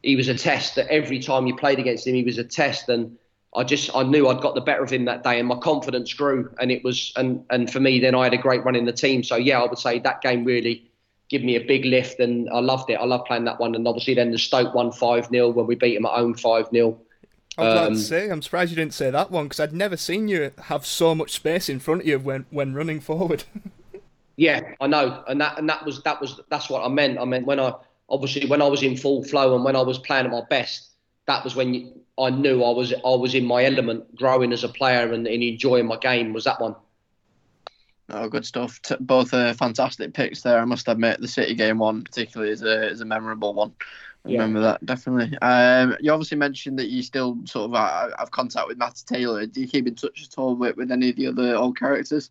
[0.03, 0.75] he was a test.
[0.75, 3.17] That every time you played against him, he was a test, and
[3.57, 6.13] I just I knew I'd got the better of him that day, and my confidence
[6.13, 6.55] grew.
[6.61, 8.93] And it was and and for me, then I had a great run in the
[8.93, 9.25] team.
[9.25, 10.91] So yeah, I would say that game really
[11.31, 12.97] gave me a big lift, and I loved it.
[12.97, 15.77] I loved playing that one, and obviously then the Stoke one five 0 when we
[15.77, 17.01] beat him at home five 0
[17.57, 18.29] I'm glad um, to say.
[18.31, 21.33] I'm surprised you didn't say that one because I'd never seen you have so much
[21.33, 23.45] space in front of you when when running forward.
[24.37, 27.19] yeah, I know, and that and that was that was that's what I meant.
[27.19, 27.73] I meant when I
[28.09, 30.91] obviously when I was in full flow and when I was playing at my best,
[31.27, 34.65] that was when you, I knew I was I was in my element, growing as
[34.65, 36.33] a player and, and enjoying my game.
[36.33, 36.75] Was that one?
[38.11, 38.81] Oh, good stuff.
[38.83, 40.59] T- both are fantastic picks there.
[40.59, 43.73] I must admit, the City game one particularly is a is a memorable one.
[44.27, 44.41] Yeah.
[44.41, 45.37] Remember that definitely.
[45.39, 49.45] Um, you obviously mentioned that you still sort of uh, have contact with Matt Taylor.
[49.45, 52.31] Do you keep in touch at all with, with any of the other old characters?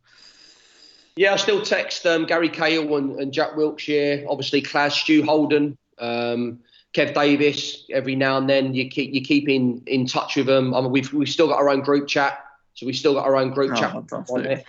[1.15, 4.25] Yeah, I still text um, Gary Cahill and, and, Jack Wilshere.
[4.27, 6.59] Obviously, Class, Stu Holden, um,
[6.95, 7.85] Kev Davies.
[7.91, 10.73] Every now and then, you keep you keep in, in touch with them.
[10.73, 13.35] I mean, we've we've still got our own group chat, so we've still got our
[13.35, 14.65] own group oh, chat on it.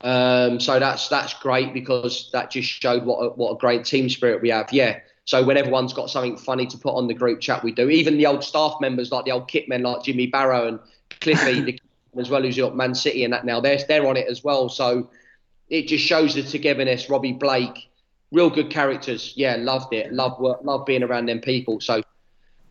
[0.00, 4.08] Um, so that's that's great because that just showed what a, what a great team
[4.08, 4.72] spirit we have.
[4.72, 5.00] Yeah.
[5.26, 7.88] So when everyone's got something funny to put on the group chat, we do.
[7.88, 10.78] Even the old staff members, like the old kit men, like Jimmy Barrow and
[11.20, 11.78] Cliffy,
[12.18, 14.68] as well as your Man City and that now, they're, they're on it as well.
[14.68, 15.10] So
[15.70, 17.08] it just shows the togetherness.
[17.08, 17.90] Robbie Blake,
[18.32, 19.32] real good characters.
[19.34, 20.12] Yeah, loved it.
[20.12, 21.80] Love work, love being around them people.
[21.80, 22.02] So,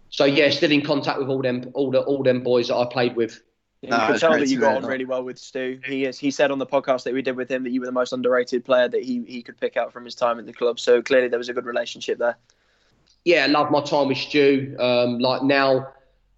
[0.10, 2.86] so yeah, still in contact with all them, all the, all them boys that I
[2.86, 3.42] played with.
[3.84, 5.78] Yeah, you could tell that you got on really well with Stu.
[5.86, 6.18] He is.
[6.18, 8.14] He said on the podcast that we did with him that you were the most
[8.14, 10.80] underrated player that he, he could pick out from his time at the club.
[10.80, 12.38] So clearly there was a good relationship there.
[13.26, 14.78] Yeah, love my time with Stu.
[14.80, 15.90] Um, like now,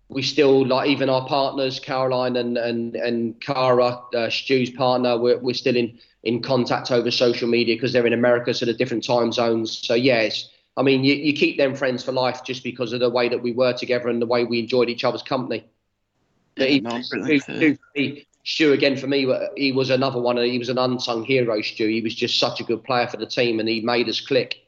[0.09, 5.15] we still like even our partners, Caroline and and and Cara, uh, Stu's partner.
[5.15, 8.73] We're we're still in in contact over social media because they're in America, so the
[8.73, 9.85] different time zones.
[9.85, 10.29] So yeah,
[10.77, 13.43] I mean, you, you keep them friends for life just because of the way that
[13.43, 15.63] we were together and the way we enjoyed each other's company.
[16.57, 17.77] Yeah, no, Stu,
[18.43, 19.27] Stu, again for me,
[19.57, 20.37] he was another one.
[20.37, 21.61] He was an unsung hero.
[21.61, 24.21] Stu, he was just such a good player for the team, and he made us
[24.21, 24.61] click.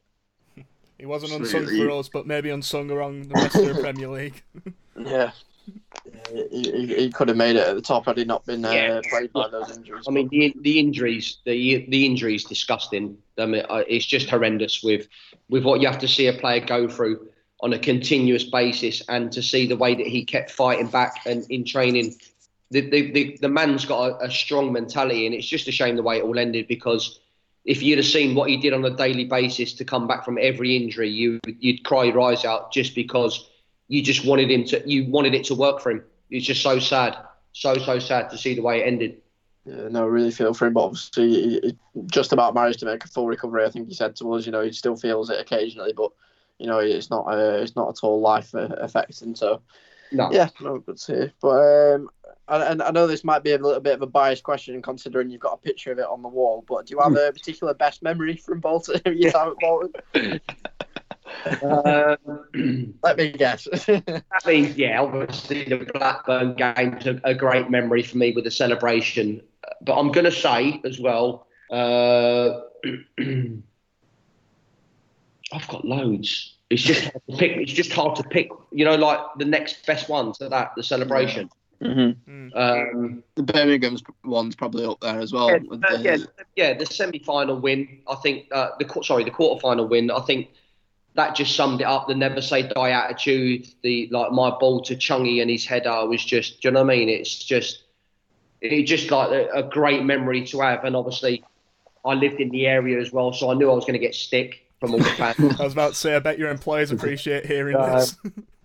[0.98, 4.44] He wasn't unsung for us, but maybe unsung around the rest of the Premier League.
[5.00, 5.32] yeah.
[6.32, 8.72] He, he, he, could have made it at the top had he not been uh,
[8.72, 9.02] yeah.
[9.10, 10.06] played by those injuries.
[10.08, 13.18] I mean, the the injuries, the the injuries, disgusting.
[13.38, 15.08] I mean, uh, it's just horrendous with
[15.50, 17.28] with what you have to see a player go through
[17.62, 21.46] on a continuous basis, and to see the way that he kept fighting back and
[21.50, 22.16] in training.
[22.72, 25.96] The the the, the man's got a, a strong mentality, and it's just a shame
[25.96, 27.20] the way it all ended because
[27.68, 30.38] if you'd have seen what he did on a daily basis to come back from
[30.42, 33.50] every injury, you you'd cry your eyes out just because
[33.90, 36.04] you just wanted him to you wanted it to work for him.
[36.30, 37.18] It's just so sad,
[37.52, 39.22] so so sad to see the way it ended.
[39.66, 41.60] Yeah, no, really feel for him, but obviously he,
[41.94, 43.66] he just about managed to make a full recovery.
[43.66, 46.12] I think he said to us, you know, he still feels it occasionally, but
[46.60, 49.36] you know, it's not uh, it's not at all life affecting.
[49.36, 49.62] So,
[50.12, 50.32] no.
[50.32, 51.32] yeah, no, good to see.
[51.42, 52.10] But um,
[52.48, 55.42] and I know this might be a little bit of a biased question considering you've
[55.42, 58.02] got a picture of it on the wall, but do you have a particular best
[58.02, 59.02] memory from Bolton?
[59.06, 60.42] your time at Bolton?
[61.62, 63.68] Um, Let me guess.
[63.88, 68.52] I mean, yeah, obviously the Blackburn game's a, a great memory for me with the
[68.52, 69.42] celebration.
[69.82, 72.62] But I'm going to say as well, uh,
[75.54, 76.56] I've got loads.
[76.70, 77.58] It's just hard to pick.
[77.58, 78.50] It's just hard to pick.
[78.72, 81.50] You know, like the next best one to that, the celebration.
[81.82, 82.58] Mm-hmm.
[82.58, 85.52] Um, the Birmingham's one's probably up there as well.
[85.52, 86.18] Yeah, the, yeah,
[86.56, 88.00] yeah, the semi-final win.
[88.08, 90.12] I think uh, the sorry, the quarter-final win.
[90.12, 90.50] I think
[91.14, 92.08] that just summed it up.
[92.08, 93.68] The never say die attitude.
[93.84, 96.62] The like my ball to Chungy and his header was just.
[96.62, 97.10] Do you know what I mean?
[97.10, 97.84] It's just,
[98.60, 100.84] it just like a, a great memory to have.
[100.84, 101.46] And obviously,
[102.04, 104.16] I lived in the area as well, so I knew I was going to get
[104.16, 105.38] stick from all the fans.
[105.60, 108.16] I was about to say, I bet your employers appreciate hearing uh, this.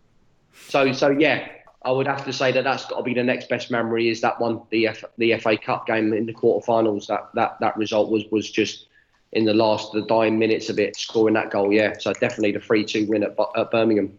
[0.68, 1.48] so, so yeah,
[1.84, 4.08] I would have to say that that's got to be the next best memory.
[4.08, 7.06] Is that one the F, the FA Cup game in the quarterfinals?
[7.06, 8.86] That that that result was was just
[9.32, 11.72] in the last the dying minutes of it, scoring that goal.
[11.72, 14.18] Yeah, so definitely the three two win at, at Birmingham.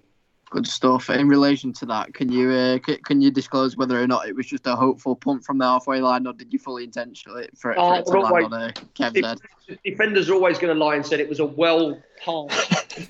[0.54, 1.10] Good stuff.
[1.10, 4.46] In relation to that, can you uh, can you disclose whether or not it was
[4.46, 7.78] just a hopeful punt from the halfway line, or did you fully intentionally for it,
[7.78, 9.40] for it to land on a Kev's head?
[9.84, 13.10] Defenders are always going to lie and said it was a well passed.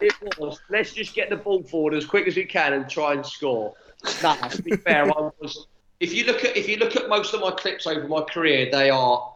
[0.00, 0.60] it was.
[0.70, 3.74] Let's just get the ball forward as quick as we can and try and score.
[4.22, 5.66] Nah, to be fair, I was.
[5.98, 8.70] If you look at if you look at most of my clips over my career,
[8.70, 9.34] they are.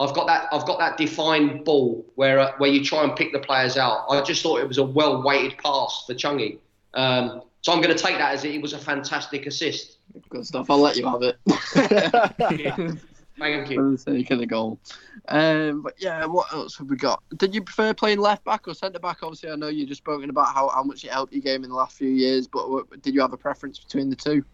[0.00, 0.48] I've got that.
[0.50, 4.06] I've got that defined ball where uh, where you try and pick the players out.
[4.08, 6.58] I just thought it was a well weighted pass for Chungy.
[6.94, 9.98] Um, so I'm going to take that as it was a fantastic assist.
[10.30, 10.70] Good stuff.
[10.70, 11.38] I'll let you have it.
[13.38, 13.76] Thank you.
[13.76, 14.78] For the sake of the goal.
[15.28, 17.22] Um, but yeah, what else have we got?
[17.36, 19.18] Did you prefer playing left back or centre back?
[19.22, 21.70] Obviously, I know you just spoken about how, how much it helped your game in
[21.70, 24.44] the last few years, but what, did you have a preference between the two?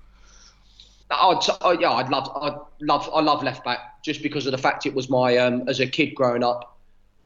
[1.11, 4.59] I'd, oh, yeah, I'd love, I'd love, I love left back just because of the
[4.59, 6.79] fact it was my um, as a kid growing up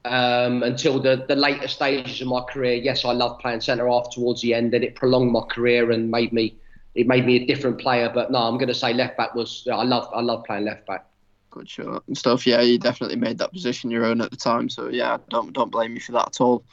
[0.05, 2.74] um, until the the later stages of my career.
[2.74, 6.11] Yes, I loved playing centre half towards the end, and it prolonged my career and
[6.11, 6.57] made me
[6.95, 8.11] it made me a different player.
[8.12, 10.87] But no, I'm going to say left back was I love I love playing left
[10.87, 11.07] back
[11.51, 12.47] good shot and stuff.
[12.47, 14.68] Yeah, you definitely made that position your own at the time.
[14.68, 16.64] So yeah, don't don't blame you for that at all.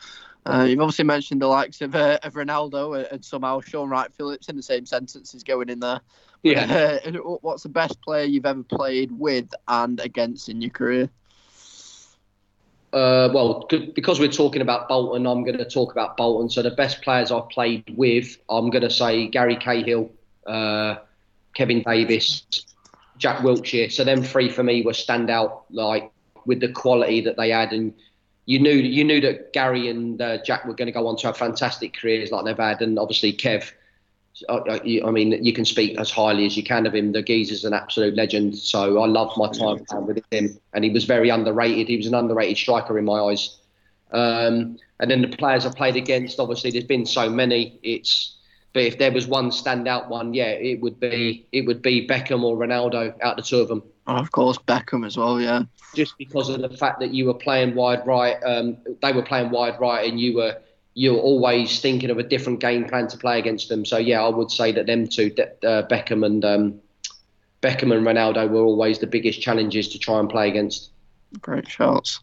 [0.46, 4.56] Uh, you've obviously mentioned the likes of, uh, of Ronaldo and somehow Shaun Wright-Phillips in
[4.56, 6.00] the same sentence is going in there.
[6.44, 7.00] Yeah.
[7.06, 7.12] Uh,
[7.42, 11.10] what's the best player you've ever played with and against in your career?
[12.94, 16.50] Uh, well, because we're talking about Bolton, I'm going to talk about Bolton.
[16.50, 20.10] So the best players I've played with, I'm going to say Gary Cahill,
[20.46, 20.96] uh,
[21.54, 22.44] Kevin Davies,
[23.18, 23.92] Jack Wilshere.
[23.92, 26.12] So them three for me were standout, like
[26.46, 27.94] with the quality that they had, and
[28.46, 31.28] you knew you knew that Gary and uh, Jack were going to go on to
[31.28, 33.72] have fantastic careers like they've had, and obviously Kev.
[34.50, 37.12] I mean, you can speak as highly as you can of him.
[37.12, 38.58] The geezer's an absolute legend.
[38.58, 41.88] So I loved my time with him, and he was very underrated.
[41.88, 43.58] He was an underrated striker in my eyes.
[44.12, 47.80] Um, and then the players I played against, obviously, there's been so many.
[47.84, 48.38] It's
[48.74, 52.44] but if there was one standout one, yeah, it would be it would be Beckham
[52.44, 53.82] or Ronaldo out of the two of them.
[54.06, 55.64] Oh, of course, Beckham as well, yeah.
[55.96, 59.50] Just because of the fact that you were playing wide right, um, they were playing
[59.50, 60.58] wide right, and you were
[60.98, 63.86] you were always thinking of a different game plan to play against them.
[63.86, 66.82] So yeah, I would say that them two, uh, Beckham and um,
[67.62, 70.90] Beckham and Ronaldo, were always the biggest challenges to try and play against.
[71.40, 72.20] Great shots.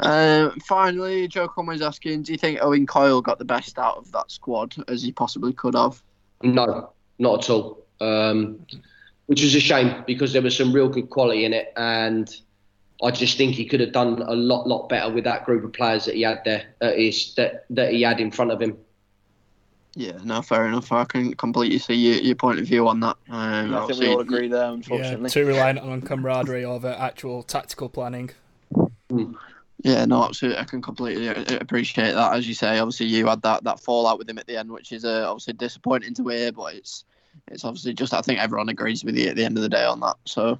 [0.00, 4.12] Uh, finally, Joe Conway's asking, do you think Owen Coyle got the best out of
[4.12, 6.02] that squad as he possibly could have?
[6.42, 7.86] No, not at all.
[8.02, 8.66] Um,
[9.28, 12.30] which is a shame because there was some real good quality in it, and
[13.02, 15.72] I just think he could have done a lot, lot better with that group of
[15.72, 18.76] players that he had there, uh, is, that that he had in front of him.
[19.96, 20.92] Yeah, no, fair enough.
[20.92, 23.16] I can completely see your, your point of view on that.
[23.28, 25.24] Um, I think we all agree there, unfortunately.
[25.24, 28.30] Yeah, too reliant on camaraderie over actual tactical planning.
[29.10, 29.34] Mm.
[29.82, 30.60] Yeah, no, absolutely.
[30.60, 31.26] I can completely
[31.56, 32.34] appreciate that.
[32.34, 34.92] As you say, obviously you had that, that fallout with him at the end, which
[34.92, 37.04] is uh, obviously disappointing to hear, but it's
[37.48, 39.84] it's obviously just I think everyone agrees with you at the end of the day
[39.84, 40.16] on that.
[40.26, 40.58] So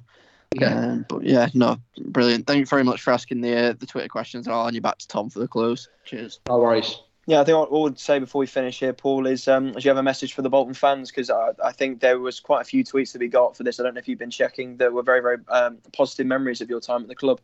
[0.55, 2.45] yeah, um, but yeah, no, brilliant.
[2.45, 4.47] Thank you very much for asking the uh, the Twitter questions.
[4.47, 5.87] I'll hand you back to Tom for the close.
[6.05, 6.39] Cheers.
[6.47, 6.97] No worries.
[7.27, 9.79] Yeah, I think what I would say before we finish here, Paul, is um, do
[9.79, 11.11] you have a message for the Bolton fans?
[11.11, 13.79] Because I, I, think there was quite a few tweets that we got for this.
[13.79, 14.75] I don't know if you've been checking.
[14.77, 17.39] That were very, very um, positive memories of your time at the club.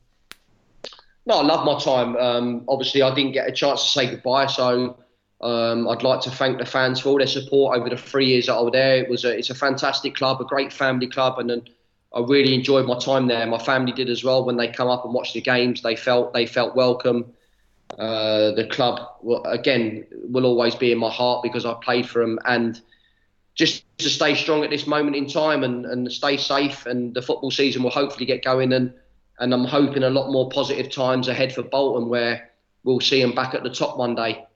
[1.27, 2.17] No, I love my time.
[2.17, 4.97] Um, obviously, I didn't get a chance to say goodbye, so
[5.41, 8.47] um, I'd like to thank the fans for all their support over the three years
[8.47, 8.97] that I was there.
[8.97, 11.69] It was a, it's a fantastic club, a great family club, and, and
[12.13, 13.45] I really enjoyed my time there.
[13.45, 14.45] My family did as well.
[14.45, 17.33] When they come up and watch the games, they felt they felt welcome.
[17.97, 22.21] Uh, the club, will, again, will always be in my heart because I played for
[22.21, 22.39] them.
[22.45, 22.79] And
[23.55, 27.21] just to stay strong at this moment in time and, and stay safe, and the
[27.21, 28.73] football season will hopefully get going.
[28.73, 28.93] And,
[29.39, 32.51] and I'm hoping a lot more positive times ahead for Bolton where
[32.83, 34.46] we'll see them back at the top one day.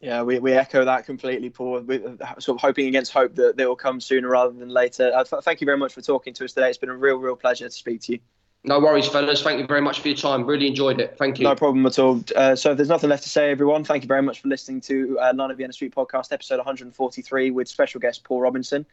[0.00, 1.80] Yeah, we, we echo that completely, Paul.
[1.80, 5.12] We're sort of hoping against hope that they will come sooner rather than later.
[5.14, 6.68] Uh, thank you very much for talking to us today.
[6.70, 8.18] It's been a real, real pleasure to speak to you.
[8.64, 9.42] No worries, fellas.
[9.42, 10.44] Thank you very much for your time.
[10.44, 11.16] Really enjoyed it.
[11.18, 11.44] Thank you.
[11.44, 12.22] No problem at all.
[12.36, 14.82] Uh, so, if there's nothing left to say, everyone, thank you very much for listening
[14.82, 18.84] to uh, Lion of Vienna Suite podcast, episode 143, with special guest Paul Robinson.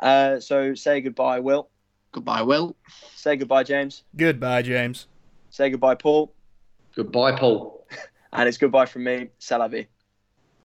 [0.00, 1.68] Uh, so, say goodbye, Will.
[2.10, 2.74] Goodbye, Will.
[3.14, 4.02] Say goodbye, James.
[4.16, 5.06] Goodbye, James.
[5.50, 6.32] Say goodbye, Paul.
[6.96, 7.86] Goodbye, Paul.
[8.32, 9.28] and it's goodbye from me.
[9.40, 9.86] Salavi.